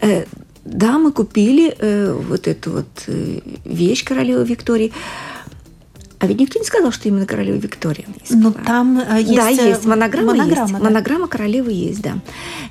Э, 0.00 0.24
да, 0.64 0.98
мы 0.98 1.12
купили 1.12 1.74
э, 1.78 2.12
вот 2.12 2.48
эту 2.48 2.70
вот 2.72 2.86
э, 3.06 3.40
вещь 3.64 4.04
королевы 4.04 4.44
Виктории. 4.44 4.92
А 6.24 6.26
ведь 6.26 6.40
никто 6.40 6.58
не 6.58 6.64
сказал, 6.64 6.90
что 6.90 7.06
именно 7.06 7.26
королева 7.26 7.56
Виктория. 7.56 8.06
Ну, 8.30 8.50
там 8.50 8.98
э, 8.98 9.20
есть... 9.20 9.36
Да, 9.36 9.48
есть. 9.50 9.84
Монограмма, 9.84 10.32
монограмма, 10.32 10.62
есть. 10.62 10.72
Да. 10.72 10.84
Монограмма 10.84 11.28
королевы 11.28 11.70
есть, 11.70 12.00
да. 12.00 12.14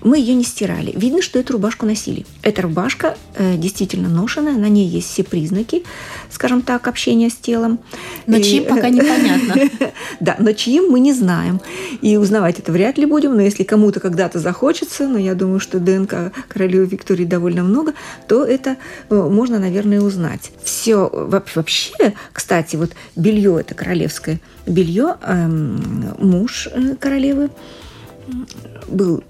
Мы 0.01 0.17
ее 0.17 0.33
не 0.33 0.43
стирали. 0.43 0.91
Видно, 0.95 1.21
что 1.21 1.37
эту 1.37 1.53
рубашку 1.53 1.85
носили. 1.85 2.25
Эта 2.41 2.63
рубашка 2.63 3.15
э, 3.35 3.55
действительно 3.57 4.09
ношенная, 4.09 4.53
на 4.53 4.69
ней 4.69 4.87
есть 4.87 5.11
все 5.11 5.23
признаки, 5.23 5.83
скажем 6.31 6.63
так, 6.63 6.87
общения 6.87 7.29
с 7.29 7.35
телом. 7.35 7.77
Но 8.25 8.37
и... 8.37 8.43
чьим 8.43 8.65
пока 8.65 8.89
непонятно. 8.89 9.69
да, 10.19 10.35
но 10.39 10.51
чьим 10.53 10.89
мы 10.89 10.99
не 10.99 11.13
знаем. 11.13 11.61
И 12.01 12.17
узнавать 12.17 12.57
это 12.57 12.71
вряд 12.71 12.97
ли 12.97 13.05
будем, 13.05 13.35
но 13.35 13.43
если 13.43 13.61
кому-то 13.61 13.99
когда-то 13.99 14.39
захочется, 14.39 15.07
но 15.07 15.19
я 15.19 15.35
думаю, 15.35 15.59
что 15.59 15.79
ДНК 15.79 16.33
королевы 16.47 16.87
Виктории 16.87 17.25
довольно 17.25 17.61
много, 17.61 17.93
то 18.27 18.43
это 18.43 18.77
э, 19.11 19.15
можно, 19.15 19.59
наверное, 19.59 20.01
узнать. 20.01 20.49
Все 20.63 21.07
вообще, 21.11 22.15
кстати, 22.31 22.77
вот 22.77 22.93
белье 23.15 23.42
белье, 23.43 23.60
это 23.60 23.75
королевское 23.75 24.39
белье, 24.65 25.17
эм, 25.21 26.15
муж 26.17 26.67
э, 26.71 26.95
королевы 26.95 27.49
был 28.88 29.23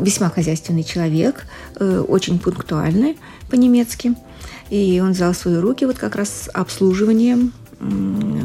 весьма 0.00 0.30
хозяйственный 0.30 0.84
человек, 0.84 1.44
э, 1.78 2.04
очень 2.08 2.38
пунктуальный 2.38 3.18
по-немецки. 3.50 4.14
И 4.70 5.00
он 5.00 5.12
взял 5.12 5.34
свои 5.34 5.56
руки 5.56 5.84
вот 5.84 5.98
как 5.98 6.16
раз 6.16 6.48
обслуживанием 6.54 7.52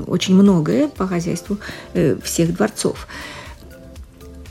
очень 0.08 0.36
многое 0.36 0.88
по 0.88 1.08
хозяйству 1.08 1.58
э, 1.93 2.17
всех 2.22 2.54
дворцов. 2.56 3.08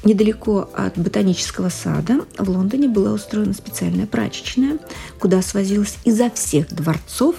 Недалеко 0.05 0.71
от 0.73 0.97
ботанического 0.97 1.69
сада 1.69 2.21
в 2.39 2.49
Лондоне 2.49 2.89
была 2.89 3.13
устроена 3.13 3.53
специальная 3.53 4.07
прачечная, 4.07 4.79
куда 5.19 5.43
свозилось 5.43 5.97
изо 6.05 6.31
всех 6.31 6.69
дворцов 6.69 7.35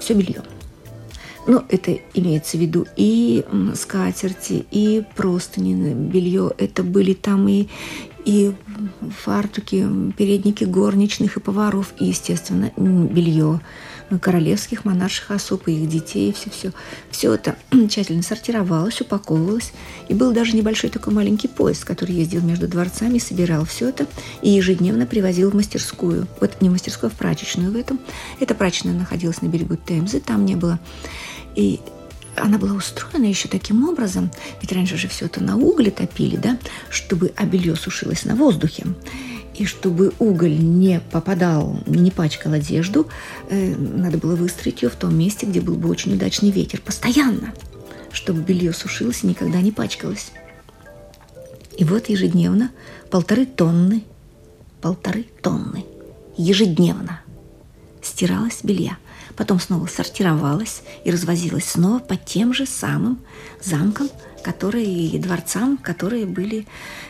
все 0.00 0.14
белье. 0.14 0.42
Ну, 1.46 1.64
это 1.68 1.98
имеется 2.14 2.56
в 2.56 2.60
виду 2.60 2.86
и 2.96 3.44
скатерти, 3.74 4.64
и 4.70 5.02
простыни, 5.16 5.92
белье. 5.92 6.52
Это 6.56 6.82
были 6.84 7.14
там 7.14 7.48
и, 7.48 7.66
и 8.24 8.52
фартуки, 9.24 9.86
передники 10.16 10.64
горничных 10.64 11.36
и 11.36 11.40
поваров, 11.40 11.94
и, 11.98 12.06
естественно, 12.06 12.72
белье 12.76 13.60
королевских 14.20 14.84
монарших 14.84 15.30
особ 15.30 15.68
и 15.68 15.72
их 15.72 15.88
детей, 15.88 16.32
все-все. 16.32 16.72
Все 17.10 17.34
это 17.34 17.56
тщательно 17.88 18.22
сортировалось, 18.22 19.00
упаковывалось. 19.00 19.72
И 20.08 20.14
был 20.14 20.32
даже 20.32 20.56
небольшой 20.56 20.90
такой 20.90 21.12
маленький 21.12 21.48
поезд, 21.48 21.84
который 21.84 22.14
ездил 22.14 22.42
между 22.42 22.68
дворцами, 22.68 23.18
собирал 23.18 23.64
все 23.64 23.88
это 23.88 24.06
и 24.42 24.50
ежедневно 24.50 25.06
привозил 25.06 25.50
в 25.50 25.54
мастерскую. 25.54 26.26
Вот 26.40 26.60
не 26.60 26.68
в 26.68 26.72
мастерскую, 26.72 27.10
а 27.10 27.14
в 27.14 27.18
прачечную 27.18 27.72
в 27.72 27.76
этом. 27.76 27.98
Эта 28.40 28.54
прачечная 28.54 28.94
находилась 28.94 29.42
на 29.42 29.46
берегу 29.46 29.76
Темзы, 29.76 30.20
там 30.20 30.44
не 30.44 30.56
было 30.56 30.78
и 31.54 31.80
она 32.36 32.58
была 32.58 32.72
устроена 32.72 33.26
еще 33.26 33.48
таким 33.48 33.88
образом, 33.88 34.30
ведь 34.60 34.72
раньше 34.72 34.96
же 34.96 35.08
все 35.08 35.26
это 35.26 35.42
на 35.42 35.56
угле 35.56 35.90
топили, 35.90 36.36
да, 36.36 36.58
чтобы 36.90 37.32
а 37.36 37.44
белье 37.44 37.76
сушилось 37.76 38.24
на 38.24 38.34
воздухе. 38.36 38.86
И 39.54 39.66
чтобы 39.66 40.14
уголь 40.18 40.58
не 40.58 41.00
попадал, 41.10 41.78
не 41.86 42.10
пачкал 42.10 42.54
одежду, 42.54 43.06
э, 43.50 43.76
надо 43.76 44.16
было 44.16 44.34
выстроить 44.34 44.82
ее 44.82 44.88
в 44.88 44.96
том 44.96 45.14
месте, 45.16 45.44
где 45.44 45.60
был 45.60 45.74
бы 45.74 45.90
очень 45.90 46.14
удачный 46.14 46.50
ветер, 46.50 46.80
постоянно, 46.80 47.52
чтобы 48.12 48.40
белье 48.40 48.72
сушилось 48.72 49.24
и 49.24 49.26
никогда 49.26 49.60
не 49.60 49.70
пачкалось. 49.70 50.32
И 51.76 51.84
вот 51.84 52.08
ежедневно 52.08 52.70
полторы 53.10 53.44
тонны, 53.44 54.04
полторы 54.80 55.26
тонны 55.42 55.84
ежедневно 56.36 57.20
стиралось 58.00 58.60
белья 58.62 58.96
потом 59.42 59.58
снова 59.58 59.88
сортировалась 59.88 60.82
и 61.02 61.10
развозилась 61.10 61.64
снова 61.64 61.98
по 61.98 62.14
тем 62.14 62.54
же 62.54 62.64
самым 62.64 63.18
замкам, 63.60 64.08
которые 64.44 64.86
и 64.86 65.18
дворцам, 65.18 65.78
которые 65.78 66.26
были 66.26 66.64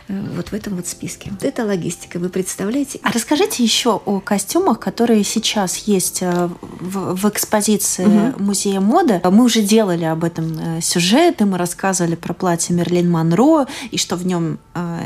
э, 0.09 0.19
вот 0.35 0.49
в 0.49 0.55
этом 0.55 0.77
вот 0.77 0.87
списке. 0.87 1.31
Это 1.43 1.67
логистика, 1.67 2.19
вы 2.19 2.31
представляете? 2.31 3.01
А 3.03 3.13
расскажите 3.13 3.63
еще 3.63 4.01
о 4.03 4.21
костюмах, 4.21 4.81
которые 4.81 5.25
сейчас 5.25 5.77
есть 5.77 6.23
э, 6.23 6.49
в, 6.81 7.17
в 7.17 7.29
экспозиции 7.29 8.07
угу. 8.07 8.43
Музея 8.43 8.81
моды. 8.81 9.21
Мы 9.23 9.45
уже 9.45 9.61
делали 9.61 10.05
об 10.05 10.25
этом 10.25 10.59
э, 10.59 10.81
сюжет, 10.81 11.43
и 11.43 11.45
мы 11.45 11.59
рассказывали 11.59 12.15
про 12.15 12.33
платье 12.33 12.75
Мерлин 12.75 13.11
Монро, 13.11 13.67
и 13.91 13.99
что 13.99 14.17
в 14.17 14.25
нем 14.25 14.59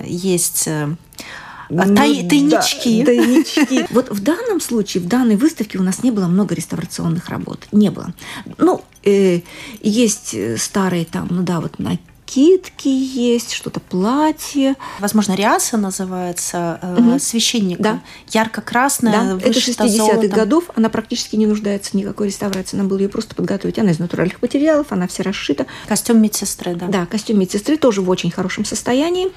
есть 0.04 0.68
ну, 1.68 1.94
тай, 1.94 2.26
тайнички. 2.28 3.00
Да, 3.00 3.06
тайнички. 3.06 3.86
Вот 3.90 4.10
в 4.10 4.22
данном 4.22 4.60
случае, 4.60 5.02
в 5.02 5.08
данной 5.08 5.36
выставке 5.36 5.78
у 5.78 5.82
нас 5.82 6.02
не 6.02 6.10
было 6.10 6.26
много 6.26 6.54
реставрационных 6.54 7.28
работ. 7.28 7.66
Не 7.72 7.90
было. 7.90 8.12
Ну, 8.58 8.84
э, 9.04 9.40
есть 9.80 10.36
старые 10.60 11.04
там, 11.04 11.28
ну 11.30 11.42
да, 11.42 11.60
вот 11.60 11.78
на 11.78 11.98
накидки 12.26 12.88
есть, 12.88 13.52
что-то 13.52 13.80
платье. 13.80 14.74
Возможно, 14.98 15.34
ряса 15.34 15.76
называется 15.76 16.80
угу. 16.96 17.18
священника. 17.18 17.82
Да. 17.82 18.00
Ярко-красная, 18.28 19.12
да. 19.12 19.48
Это 19.48 19.58
60-х 19.58 20.28
годов. 20.28 20.64
Она 20.74 20.88
практически 20.88 21.36
не 21.36 21.46
нуждается 21.46 21.92
в 21.92 21.94
никакой 21.94 22.28
реставрации. 22.28 22.76
Надо 22.76 22.88
было 22.88 22.98
ее 22.98 23.08
просто 23.08 23.34
подготовить. 23.34 23.78
Она 23.78 23.92
из 23.92 23.98
натуральных 23.98 24.42
материалов, 24.42 24.88
она 24.90 25.06
вся 25.06 25.22
расшита. 25.22 25.66
Костюм 25.86 26.20
медсестры, 26.20 26.74
да. 26.74 26.86
Да, 26.86 27.06
костюм 27.06 27.38
медсестры 27.38 27.76
тоже 27.76 28.02
в 28.02 28.10
очень 28.10 28.30
хорошем 28.30 28.64
состоянии. 28.64 29.28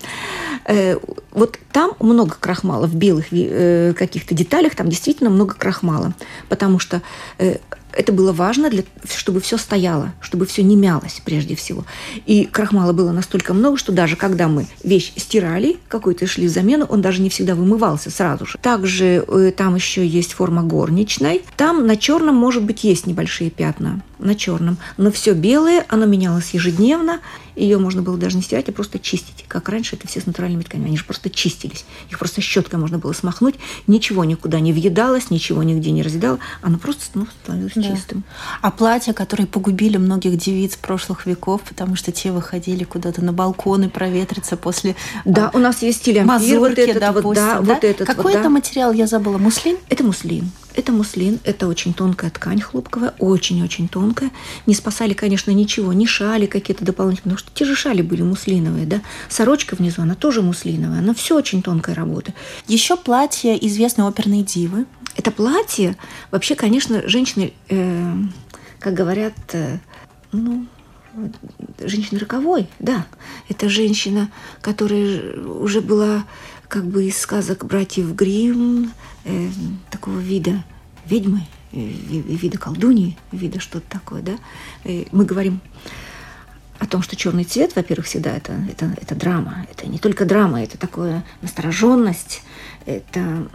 Э, 0.66 0.98
вот 1.32 1.60
там 1.72 1.94
много 2.00 2.36
крахмала 2.40 2.88
в 2.88 2.96
белых 2.96 3.28
э, 3.32 3.94
каких-то 3.94 4.34
деталях, 4.34 4.76
там 4.76 4.90
действительно 4.90 5.30
много 5.30 5.54
крахмала. 5.54 6.14
Потому 6.48 6.80
что 6.80 7.02
это 8.00 8.14
было 8.14 8.32
важно, 8.32 8.70
для, 8.70 8.84
чтобы 9.14 9.42
все 9.42 9.58
стояло, 9.58 10.14
чтобы 10.22 10.46
все 10.46 10.64
не 10.64 10.78
мялось 10.78 11.22
прежде 11.26 11.54
всего. 11.56 11.84
И 12.26 12.46
крахмала 12.46 12.94
было 12.94 13.12
настолько 13.12 13.54
много, 13.54 13.78
что 13.78 13.92
даже 13.92 14.16
когда 14.16 14.48
мы 14.48 14.68
вещь 14.86 15.12
стирали, 15.18 15.76
какой-то 15.90 16.26
шли 16.26 16.48
в 16.48 16.50
замену, 16.50 16.86
он 16.86 17.02
даже 17.02 17.22
не 17.22 17.30
всегда 17.30 17.56
вымывался 17.56 18.10
сразу 18.10 18.46
же. 18.46 18.58
Также 18.62 19.26
э, 19.28 19.52
там 19.52 19.76
еще 19.76 20.08
есть 20.08 20.32
форма 20.32 20.64
горничной. 20.64 21.42
Там 21.58 21.86
на 21.86 21.98
черном, 21.98 22.36
может 22.36 22.64
быть, 22.64 22.86
есть 22.86 23.06
небольшие 23.06 23.50
пятна 23.50 24.02
на 24.18 24.34
черном. 24.34 24.78
Но 24.96 25.12
все 25.12 25.34
белое, 25.34 25.86
оно 25.90 26.06
менялось 26.06 26.52
ежедневно. 26.54 27.20
Ее 27.60 27.78
можно 27.78 28.02
было 28.02 28.18
даже 28.18 28.38
не 28.38 28.44
стирать, 28.44 28.70
а 28.70 28.72
просто 28.72 29.00
чистить. 29.00 29.46
Как 29.48 29.68
раньше 29.70 29.96
это 29.96 30.08
все 30.08 30.22
с 30.22 30.26
натуральными 30.26 30.64
тканями. 30.64 30.88
Они 30.88 30.98
же 30.98 31.06
просто 31.06 31.30
чистились. 31.30 31.86
Их 32.10 32.18
просто 32.18 32.42
щеткой 32.42 32.80
можно 32.80 32.98
было 32.98 33.14
смахнуть. 33.14 33.56
Ничего 33.88 34.24
никуда 34.24 34.60
не 34.60 34.74
въедалось, 34.74 35.30
ничего 35.30 35.64
нигде 35.64 35.92
не 35.92 36.02
разъедало. 36.02 36.40
Оно 36.62 36.78
просто 36.78 37.04
ну, 37.14 37.28
становилось 37.44 37.74
да. 37.76 37.84
чистым. 37.84 38.24
А 38.62 38.72
платья, 38.72 39.14
которые 39.14 39.48
погубили 39.48 39.98
многих 39.98 40.38
девиц 40.38 40.78
прошлых 40.78 41.26
веков, 41.26 41.62
потому 41.68 41.96
что 41.96 42.12
те 42.12 42.32
выходили 42.32 42.84
куда-то 42.84 43.24
на 43.24 43.34
балконы 43.34 43.90
проветриться 43.90 44.56
после 44.58 44.96
Да, 45.26 45.52
у 45.54 45.58
нас 45.58 45.82
есть 45.82 46.00
стиль 46.00 46.20
амфир, 46.20 46.60
вот 46.60 46.78
этот 46.78 47.00
допустим, 47.00 47.24
вот, 47.24 47.36
да, 47.36 47.60
да? 47.60 47.74
вот 47.74 47.84
этот 47.84 48.08
Какой 48.08 48.24
вот, 48.24 48.34
это 48.34 48.44
да. 48.44 48.50
материал, 48.50 48.94
я 48.94 49.08
забыла, 49.08 49.38
муслин? 49.38 49.78
Это 49.90 50.04
муслин. 50.04 50.52
Это 50.80 50.94
муслин, 50.94 51.42
это 51.44 51.68
очень 51.68 51.94
тонкая 51.94 52.32
ткань 52.32 52.62
хлопковая, 52.62 53.14
очень-очень 53.20 53.90
тонкая. 53.90 54.32
Не 54.66 54.74
спасали, 54.74 55.12
конечно, 55.12 55.52
ничего, 55.52 55.92
ни 55.92 56.06
шали 56.06 56.46
какие-то 56.46 56.86
дополнительные, 56.86 57.36
потому 57.36 57.38
что 57.38 57.52
те 57.54 57.66
же 57.66 57.76
шали 57.76 58.02
были 58.02 58.22
муслиновые, 58.22 58.86
да. 58.86 59.02
Сорочка 59.28 59.76
внизу, 59.76 60.04
она 60.04 60.16
тоже 60.16 60.42
муслиновая, 60.42 61.00
она 61.00 61.14
все 61.14 61.36
очень 61.36 61.62
тонкая 61.62 61.96
работа. 61.96 62.34
Еще 62.66 62.96
платье 62.96 63.58
известной 63.68 64.08
оперной 64.08 64.42
дивы. 64.42 64.86
Это 65.18 65.32
платье, 65.32 65.98
вообще, 66.32 66.56
конечно, 66.56 67.06
женщины, 67.10 67.52
э, 67.68 68.14
как 68.80 68.94
говорят, 68.94 69.34
э, 69.52 69.80
ну, 70.32 70.66
женщина 71.82 72.22
роковой, 72.22 72.70
да. 72.80 73.06
Это 73.50 73.68
женщина, 73.68 74.32
которая 74.62 75.42
уже 75.44 75.82
была 75.82 76.24
как 76.70 76.86
бы 76.86 77.04
из 77.06 77.20
сказок 77.20 77.66
братьев 77.66 78.14
Гримм, 78.16 78.94
э, 79.26 79.50
такого 79.90 80.20
вида 80.20 80.64
ведьмы, 81.06 81.42
э, 81.72 81.80
вида 81.80 82.58
колдуньи, 82.58 83.18
вида 83.32 83.60
что-то 83.60 83.90
такое, 83.90 84.22
да. 84.22 84.38
И 84.84 85.08
мы 85.12 85.26
говорим 85.26 85.62
о 86.80 86.86
том, 86.86 87.02
что 87.02 87.16
черный 87.16 87.44
цвет, 87.44 87.76
во-первых, 87.76 88.06
всегда 88.06 88.36
это, 88.36 88.54
это, 88.70 88.86
это 89.02 89.16
драма. 89.16 89.66
Это 89.70 89.88
не 89.88 90.00
только 90.00 90.26
драма, 90.26 90.64
это 90.64 90.78
такое 90.78 91.26
настороженность, 91.42 92.42
это 92.86 93.50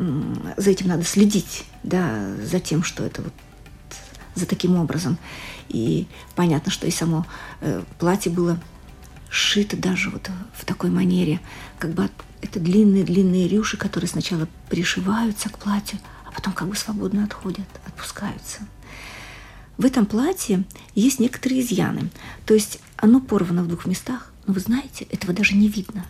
за 0.57 0.71
этим 0.71 0.89
надо 0.89 1.05
следить, 1.05 1.65
да, 1.83 2.35
за 2.43 2.61
тем, 2.61 2.83
что 2.83 3.05
это 3.05 3.23
вот 3.23 3.33
за 4.35 4.47
таким 4.47 4.77
образом. 4.77 5.17
И 5.69 6.07
понятно, 6.35 6.71
что 6.71 6.87
и 6.87 6.91
само 6.91 7.27
э, 7.61 7.83
платье 7.99 8.31
было 8.31 8.59
сшито 9.31 9.77
даже 9.77 10.11
вот 10.11 10.31
в 10.55 10.65
такой 10.65 10.91
манере, 10.91 11.41
как 11.79 11.93
бы 11.93 12.05
это 12.45 12.61
длинные-длинные 12.61 13.49
рюши, 13.49 13.77
которые 13.77 14.09
сначала 14.09 14.47
пришиваются 14.69 15.49
к 15.49 15.59
платью, 15.59 15.99
а 16.27 16.33
потом 16.33 16.53
как 16.53 16.69
бы 16.69 16.77
свободно 16.77 17.25
отходят, 17.25 17.67
отпускаются. 17.87 18.61
В 19.79 19.85
этом 19.85 20.05
платье 20.07 20.65
есть 20.95 21.19
некоторые 21.21 21.63
изъяны. 21.63 22.11
То 22.47 22.55
есть 22.55 22.81
оно 22.97 23.21
порвано 23.21 23.65
в 23.65 23.69
двух 23.69 23.87
местах, 23.87 24.31
но 24.47 24.53
вы 24.53 24.61
знаете, 24.61 25.07
этого 25.11 25.33
даже 25.33 25.57
не 25.57 25.69
видно. 25.69 26.05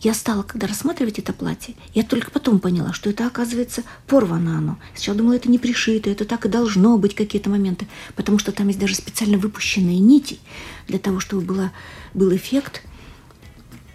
Я 0.00 0.12
стала, 0.12 0.42
когда 0.42 0.66
рассматривать 0.66 1.20
это 1.20 1.32
платье, 1.32 1.76
я 1.94 2.02
только 2.02 2.32
потом 2.32 2.58
поняла, 2.58 2.92
что 2.92 3.08
это, 3.08 3.24
оказывается, 3.24 3.84
порвано 4.08 4.58
оно. 4.58 4.78
Сначала 4.94 5.18
думала, 5.18 5.34
это 5.34 5.48
не 5.48 5.58
пришито, 5.58 6.10
это 6.10 6.24
так 6.24 6.44
и 6.44 6.48
должно 6.48 6.98
быть 6.98 7.14
какие-то 7.14 7.48
моменты, 7.48 7.86
потому 8.16 8.40
что 8.40 8.50
там 8.50 8.66
есть 8.66 8.80
даже 8.80 8.96
специально 8.96 9.38
выпущенные 9.38 10.00
нити 10.00 10.40
для 10.88 10.98
того, 10.98 11.20
чтобы 11.20 11.42
было, 11.42 11.72
был 12.12 12.34
эффект 12.34 12.82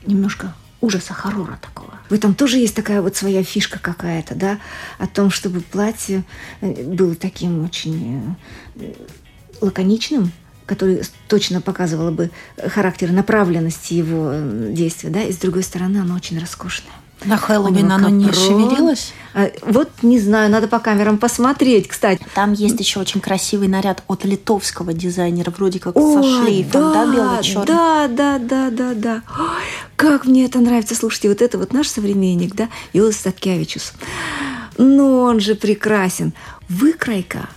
немножко 0.06 0.56
ужаса, 0.82 1.14
хоррора 1.14 1.58
такого. 1.62 1.94
В 2.10 2.14
этом 2.14 2.36
тоже 2.36 2.58
есть 2.58 2.76
такая 2.76 3.02
вот 3.02 3.16
своя 3.16 3.44
фишка 3.44 3.80
какая-то, 3.80 4.36
да, 4.36 4.60
о 4.98 5.08
том, 5.08 5.30
чтобы 5.30 5.62
платье 5.62 6.24
э, 6.60 6.84
было 6.84 7.16
таким 7.16 7.64
очень 7.64 8.36
э, 8.76 8.94
лаконичным, 9.62 10.32
который 10.66 11.04
точно 11.28 11.62
показывало 11.62 12.12
бы 12.12 12.32
характер 12.68 13.12
направленности 13.12 13.94
его 13.94 14.32
э, 14.34 14.72
действия, 14.72 15.10
да, 15.10 15.24
и 15.24 15.32
с 15.32 15.38
другой 15.38 15.64
стороны 15.64 16.00
оно 16.00 16.16
очень 16.16 16.40
роскошное. 16.40 16.94
На 17.24 17.38
Хэллоуин 17.38 17.92
оно 17.92 18.10
не 18.10 18.32
шевелилось? 18.32 19.14
А, 19.34 19.52
вот 19.62 19.90
не 20.02 20.20
знаю, 20.20 20.50
надо 20.50 20.68
по 20.68 20.80
камерам 20.80 21.18
посмотреть, 21.18 21.88
кстати. 21.88 22.26
Там 22.34 22.54
есть 22.54 22.80
еще 22.80 23.00
очень 23.00 23.22
красивый 23.22 23.68
наряд 23.68 24.04
от 24.08 24.26
литовского 24.26 24.94
дизайнера, 24.94 25.52
вроде 25.52 25.80
как 25.80 25.96
О, 25.96 26.22
со 26.22 26.24
шлейфом, 26.24 26.82
да, 26.82 27.06
да 27.06 27.14
белый-черный? 27.14 27.66
Да, 27.68 28.08
да, 28.08 28.40
да, 28.40 28.70
да, 28.72 28.94
да. 28.96 29.24
Ой, 29.40 29.64
как 29.96 30.26
мне 30.26 30.46
это 30.46 30.60
нравится. 30.60 30.96
Слушайте, 30.96 31.30
вот 31.30 31.42
это 31.42 31.58
вот 31.58 31.74
наш 31.74 31.88
современник, 31.88 32.56
да, 32.56 32.70
Юлас 32.92 33.18
Статкевичус. 33.18 33.94
Ну, 34.78 35.22
он 35.22 35.40
же 35.40 35.56
прекрасен. 35.56 36.34
Выкройка 36.68 37.50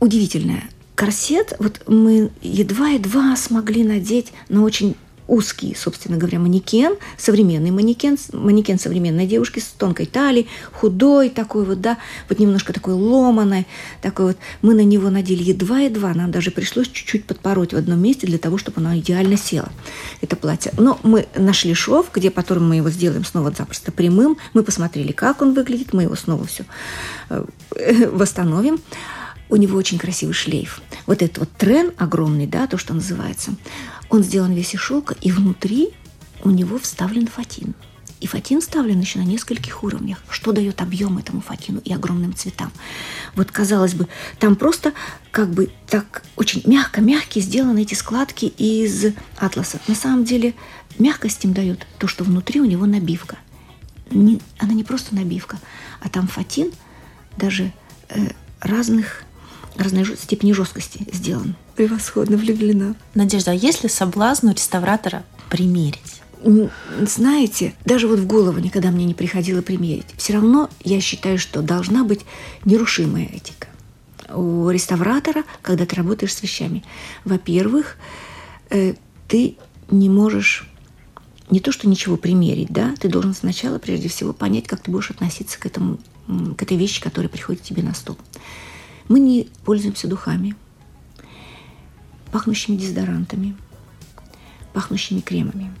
удивительная. 0.00 0.64
Корсет, 0.94 1.54
вот 1.58 1.82
мы 1.88 2.30
едва-едва 2.40 3.34
смогли 3.36 3.82
надеть 3.82 4.32
на 4.48 4.62
очень 4.62 4.94
узкий, 5.26 5.74
собственно 5.78 6.16
говоря, 6.16 6.38
манекен, 6.38 6.96
современный 7.16 7.70
манекен, 7.70 8.18
манекен 8.32 8.78
современной 8.78 9.26
девушки 9.26 9.58
с 9.60 9.64
тонкой 9.64 10.06
талией, 10.06 10.48
худой 10.72 11.30
такой 11.30 11.64
вот, 11.64 11.80
да, 11.80 11.98
вот 12.28 12.38
немножко 12.38 12.72
такой 12.72 12.94
ломаной, 12.94 13.66
такой 14.02 14.26
вот. 14.26 14.36
Мы 14.62 14.74
на 14.74 14.84
него 14.84 15.10
надели 15.10 15.42
едва-едва, 15.42 16.14
нам 16.14 16.30
даже 16.30 16.50
пришлось 16.50 16.88
чуть-чуть 16.88 17.24
подпороть 17.24 17.72
в 17.72 17.76
одном 17.76 18.00
месте 18.00 18.26
для 18.26 18.38
того, 18.38 18.58
чтобы 18.58 18.80
оно 18.80 18.96
идеально 18.98 19.36
село, 19.36 19.68
это 20.20 20.36
платье. 20.36 20.72
Но 20.76 20.98
мы 21.02 21.26
нашли 21.36 21.74
шов, 21.74 22.10
где 22.12 22.30
потом 22.30 22.68
мы 22.68 22.76
его 22.76 22.90
сделаем 22.90 23.24
снова 23.24 23.52
запросто 23.56 23.92
прямым, 23.92 24.36
мы 24.52 24.62
посмотрели, 24.62 25.12
как 25.12 25.42
он 25.42 25.54
выглядит, 25.54 25.92
мы 25.92 26.02
его 26.02 26.16
снова 26.16 26.44
все 26.44 26.64
э, 27.30 27.44
восстановим 28.10 28.78
у 29.54 29.56
него 29.56 29.78
очень 29.78 29.98
красивый 29.98 30.34
шлейф. 30.34 30.82
Вот 31.06 31.22
этот 31.22 31.38
вот 31.38 31.52
трен 31.52 31.92
огромный, 31.96 32.48
да, 32.48 32.66
то, 32.66 32.76
что 32.76 32.92
называется, 32.92 33.54
он 34.10 34.24
сделан 34.24 34.52
весь 34.52 34.74
из 34.74 34.80
шелка, 34.80 35.14
и 35.20 35.30
внутри 35.30 35.90
у 36.42 36.50
него 36.50 36.76
вставлен 36.76 37.28
фатин. 37.28 37.76
И 38.20 38.26
фатин 38.26 38.60
вставлен 38.60 38.98
еще 38.98 39.20
на 39.20 39.22
нескольких 39.22 39.84
уровнях, 39.84 40.18
что 40.28 40.50
дает 40.50 40.82
объем 40.82 41.18
этому 41.18 41.40
фатину 41.40 41.80
и 41.84 41.92
огромным 41.92 42.34
цветам. 42.34 42.72
Вот, 43.36 43.52
казалось 43.52 43.94
бы, 43.94 44.08
там 44.40 44.56
просто 44.56 44.92
как 45.30 45.50
бы 45.50 45.70
так 45.86 46.24
очень 46.34 46.62
мягко-мягкие 46.64 47.44
сделаны 47.44 47.82
эти 47.82 47.94
складки 47.94 48.46
из 48.46 49.14
атласа. 49.36 49.78
На 49.86 49.94
самом 49.94 50.24
деле 50.24 50.54
мягкость 50.98 51.44
им 51.44 51.52
дает 51.52 51.86
то, 52.00 52.08
что 52.08 52.24
внутри 52.24 52.60
у 52.60 52.64
него 52.64 52.86
набивка. 52.86 53.38
Не, 54.10 54.40
она 54.58 54.72
не 54.72 54.82
просто 54.82 55.14
набивка, 55.14 55.60
а 56.00 56.08
там 56.08 56.26
фатин 56.26 56.72
даже 57.36 57.72
э, 58.08 58.30
разных 58.60 59.22
разной 59.76 60.04
степени 60.16 60.52
жесткости 60.52 61.06
сделан. 61.12 61.56
Превосходно 61.76 62.36
влюблена. 62.36 62.94
Надежда, 63.14 63.52
а 63.52 63.54
есть 63.54 63.82
ли 63.82 63.88
соблазн 63.88 64.48
у 64.48 64.52
реставратора 64.52 65.24
примерить? 65.50 66.22
Знаете, 67.00 67.74
даже 67.84 68.06
вот 68.06 68.18
в 68.18 68.26
голову 68.26 68.58
никогда 68.58 68.90
мне 68.90 69.06
не 69.06 69.14
приходило 69.14 69.62
примерить. 69.62 70.06
Все 70.16 70.34
равно 70.34 70.68
я 70.82 71.00
считаю, 71.00 71.38
что 71.38 71.62
должна 71.62 72.04
быть 72.04 72.20
нерушимая 72.64 73.26
этика 73.26 73.68
у 74.32 74.68
реставратора, 74.70 75.44
когда 75.62 75.86
ты 75.86 75.96
работаешь 75.96 76.34
с 76.34 76.42
вещами. 76.42 76.84
Во-первых, 77.24 77.96
э, 78.70 78.94
ты 79.28 79.56
не 79.90 80.08
можешь 80.08 80.68
не 81.50 81.60
то, 81.60 81.72
что 81.72 81.88
ничего 81.88 82.16
примерить, 82.16 82.68
да, 82.70 82.94
ты 82.98 83.08
должен 83.08 83.34
сначала, 83.34 83.78
прежде 83.78 84.08
всего, 84.08 84.32
понять, 84.32 84.66
как 84.66 84.80
ты 84.80 84.90
будешь 84.90 85.10
относиться 85.10 85.58
к, 85.58 85.66
этому, 85.66 85.98
к 86.56 86.62
этой 86.62 86.76
вещи, 86.76 87.02
которая 87.02 87.28
приходит 87.28 87.62
тебе 87.62 87.82
на 87.82 87.94
стол. 87.94 88.16
Мы 89.08 89.20
не 89.20 89.48
пользуемся 89.64 90.08
духами, 90.08 90.56
пахнущими 92.32 92.76
дезодорантами, 92.76 93.54
пахнущими 94.72 95.20
кремами. 95.20 95.72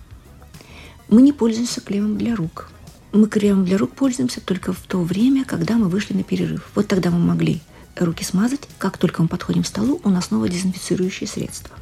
Мы 1.08 1.22
не 1.22 1.32
пользуемся 1.32 1.80
кремом 1.80 2.18
для 2.18 2.36
рук. 2.36 2.70
Мы 3.12 3.28
кремом 3.28 3.64
для 3.64 3.78
рук 3.78 3.92
пользуемся 3.92 4.40
только 4.40 4.72
в 4.72 4.80
то 4.80 5.00
время, 5.00 5.44
когда 5.44 5.76
мы 5.76 5.88
вышли 5.88 6.14
на 6.14 6.22
перерыв. 6.22 6.70
Вот 6.74 6.86
тогда 6.86 7.10
мы 7.10 7.18
могли 7.18 7.60
руки 7.96 8.24
смазать. 8.24 8.68
Как 8.78 8.98
только 8.98 9.22
мы 9.22 9.28
подходим 9.28 9.62
к 9.62 9.66
столу, 9.66 10.00
у 10.04 10.10
нас 10.10 10.26
снова 10.26 10.48
дезинфицирующие 10.48 11.28
средства. 11.28 11.74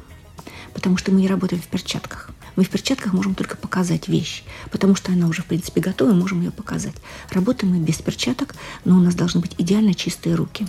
Потому 0.73 0.97
что 0.97 1.11
мы 1.11 1.21
не 1.21 1.27
работаем 1.27 1.61
в 1.61 1.67
перчатках. 1.67 2.29
Мы 2.55 2.63
в 2.63 2.69
перчатках 2.69 3.13
можем 3.13 3.35
только 3.35 3.57
показать 3.57 4.07
вещь, 4.07 4.43
потому 4.71 4.95
что 4.95 5.11
она 5.11 5.27
уже, 5.27 5.41
в 5.41 5.45
принципе, 5.45 5.81
готова, 5.81 6.13
можем 6.13 6.41
ее 6.41 6.51
показать. 6.51 6.95
Работаем 7.31 7.73
мы 7.73 7.83
без 7.83 7.97
перчаток, 7.97 8.55
но 8.85 8.95
у 8.95 8.99
нас 8.99 9.15
должны 9.15 9.41
быть 9.41 9.55
идеально 9.57 9.95
чистые 9.95 10.35
руки. 10.35 10.67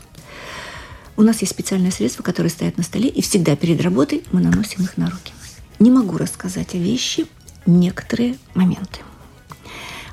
У 1.17 1.23
нас 1.23 1.41
есть 1.41 1.53
специальные 1.53 1.93
средства, 1.93 2.23
которые 2.23 2.51
стоят 2.51 2.77
на 2.77 2.83
столе, 2.83 3.09
и 3.09 3.23
всегда 3.23 3.55
перед 3.55 3.81
работой 3.81 4.25
мы 4.33 4.41
наносим 4.41 4.83
их 4.83 4.97
на 4.97 5.11
руки. 5.11 5.33
Не 5.79 5.91
могу 5.91 6.19
рассказать 6.19 6.75
о 6.75 6.79
вещи 6.79 7.27
некоторые 7.67 8.37
моменты. 8.55 9.01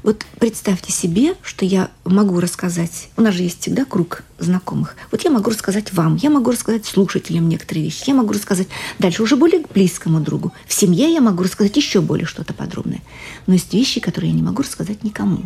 Вот 0.04 0.26
представьте 0.40 0.92
себе, 0.92 1.36
что 1.44 1.64
я 1.64 1.92
могу 2.06 2.40
рассказать, 2.40 3.10
у 3.18 3.22
нас 3.22 3.36
же 3.36 3.44
есть 3.44 3.62
всегда 3.62 3.86
круг 3.86 4.24
знакомых. 4.40 4.96
Вот 5.12 5.24
я 5.24 5.30
могу 5.30 5.52
рассказать 5.52 5.94
вам, 5.94 6.16
я 6.16 6.32
могу 6.32 6.50
рассказать 6.52 6.86
слушателям 6.86 7.48
некоторые 7.48 7.86
вещи, 7.86 8.06
я 8.08 8.16
могу 8.16 8.34
рассказать 8.34 8.68
дальше 8.98 9.22
уже 9.22 9.36
более 9.36 9.64
близкому 9.74 10.20
другу. 10.20 10.54
В 10.66 10.74
семье 10.74 11.12
я 11.14 11.22
могу 11.22 11.44
рассказать 11.44 11.78
еще 11.78 12.02
более 12.02 12.26
что-то 12.26 12.54
подробное. 12.54 13.02
Но 13.46 13.54
есть 13.54 13.74
вещи, 13.74 14.00
которые 14.00 14.32
я 14.32 14.36
не 14.36 14.42
могу 14.42 14.64
рассказать 14.64 15.04
никому. 15.04 15.44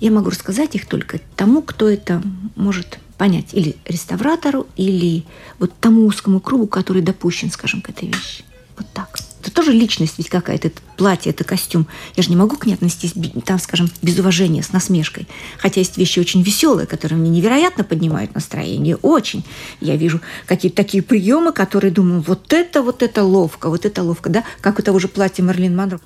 Я 0.00 0.10
могу 0.10 0.30
рассказать 0.30 0.74
их 0.74 0.86
только 0.86 1.20
тому, 1.36 1.60
кто 1.60 1.88
это 1.88 2.22
может 2.56 2.98
понять. 3.16 3.48
Или 3.52 3.76
реставратору, 3.84 4.66
или 4.76 5.24
вот 5.58 5.72
тому 5.80 6.06
узкому 6.06 6.40
кругу, 6.40 6.66
который 6.66 7.02
допущен, 7.02 7.50
скажем, 7.50 7.80
к 7.80 7.90
этой 7.90 8.08
вещи. 8.08 8.44
Вот 8.76 8.86
так. 8.92 9.18
Это 9.40 9.52
тоже 9.52 9.72
личность 9.72 10.14
ведь 10.16 10.30
какая-то. 10.30 10.68
Это 10.68 10.80
платье, 10.96 11.30
это 11.30 11.44
костюм. 11.44 11.86
Я 12.16 12.22
же 12.22 12.30
не 12.30 12.36
могу 12.36 12.56
к 12.56 12.64
ней 12.64 12.72
отнестись, 12.72 13.12
там, 13.44 13.58
скажем, 13.58 13.90
без 14.00 14.18
уважения, 14.18 14.62
с 14.62 14.72
насмешкой. 14.72 15.28
Хотя 15.58 15.80
есть 15.80 15.98
вещи 15.98 16.18
очень 16.18 16.42
веселые, 16.42 16.86
которые 16.86 17.18
мне 17.18 17.28
невероятно 17.30 17.84
поднимают 17.84 18.34
настроение. 18.34 18.96
Очень. 18.96 19.44
Я 19.80 19.96
вижу 19.96 20.20
какие-то 20.46 20.76
такие 20.78 21.02
приемы, 21.02 21.52
которые 21.52 21.90
думаю, 21.90 22.24
вот 22.26 22.52
это, 22.54 22.82
вот 22.82 23.02
это 23.02 23.22
ловко, 23.22 23.68
вот 23.68 23.84
это 23.84 24.02
ловко, 24.02 24.30
да? 24.30 24.44
Как 24.62 24.78
у 24.78 24.82
того 24.82 24.98
же 24.98 25.08
платья 25.08 25.42
Марлин 25.42 25.76
Монро. 25.76 26.00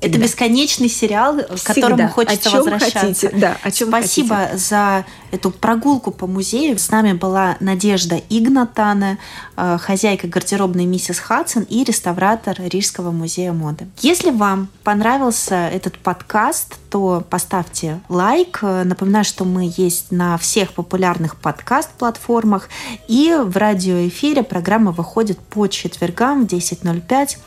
Это 0.00 0.18
бесконечный 0.18 0.88
сериал, 0.88 1.38
к 1.38 1.62
которому 1.62 2.08
хочется 2.08 2.48
о 2.48 2.52
чем 2.52 2.60
возвращаться. 2.60 3.00
Хотите. 3.00 3.30
Да, 3.34 3.58
о 3.62 3.70
чем 3.70 3.88
Спасибо 3.88 4.36
хотите. 4.36 4.58
за 4.58 5.06
эту 5.34 5.50
прогулку 5.50 6.10
по 6.10 6.26
музею. 6.26 6.78
С 6.78 6.90
нами 6.90 7.12
была 7.12 7.56
Надежда 7.60 8.20
Игнатана, 8.30 9.18
э, 9.56 9.78
хозяйка 9.80 10.28
гардеробной 10.28 10.86
миссис 10.86 11.18
Хадсон 11.18 11.64
и 11.64 11.82
реставратор 11.82 12.56
Рижского 12.58 13.10
музея 13.10 13.52
моды. 13.52 13.86
Если 14.00 14.30
вам 14.30 14.68
понравился 14.84 15.68
этот 15.68 15.98
подкаст, 15.98 16.76
то 16.88 17.24
поставьте 17.28 18.00
лайк. 18.08 18.60
Напоминаю, 18.62 19.24
что 19.24 19.44
мы 19.44 19.72
есть 19.76 20.12
на 20.12 20.38
всех 20.38 20.72
популярных 20.72 21.36
подкаст-платформах. 21.36 22.68
И 23.08 23.36
в 23.36 23.56
радиоэфире 23.56 24.44
программа 24.44 24.92
выходит 24.92 25.40
по 25.40 25.66
четвергам 25.66 26.46
в 26.46 26.52
10.05. 26.52 27.38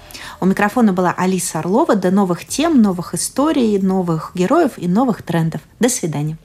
У 0.41 0.45
микрофона 0.45 0.91
была 0.91 1.13
Алиса 1.15 1.59
Орлова. 1.59 1.95
До 1.95 2.11
новых 2.11 2.45
тем, 2.45 2.81
новых 2.81 3.13
историй, 3.13 3.79
новых 3.79 4.31
героев 4.35 4.71
и 4.75 4.87
новых 4.89 5.21
трендов. 5.21 5.61
До 5.79 5.87
свидания. 5.87 6.35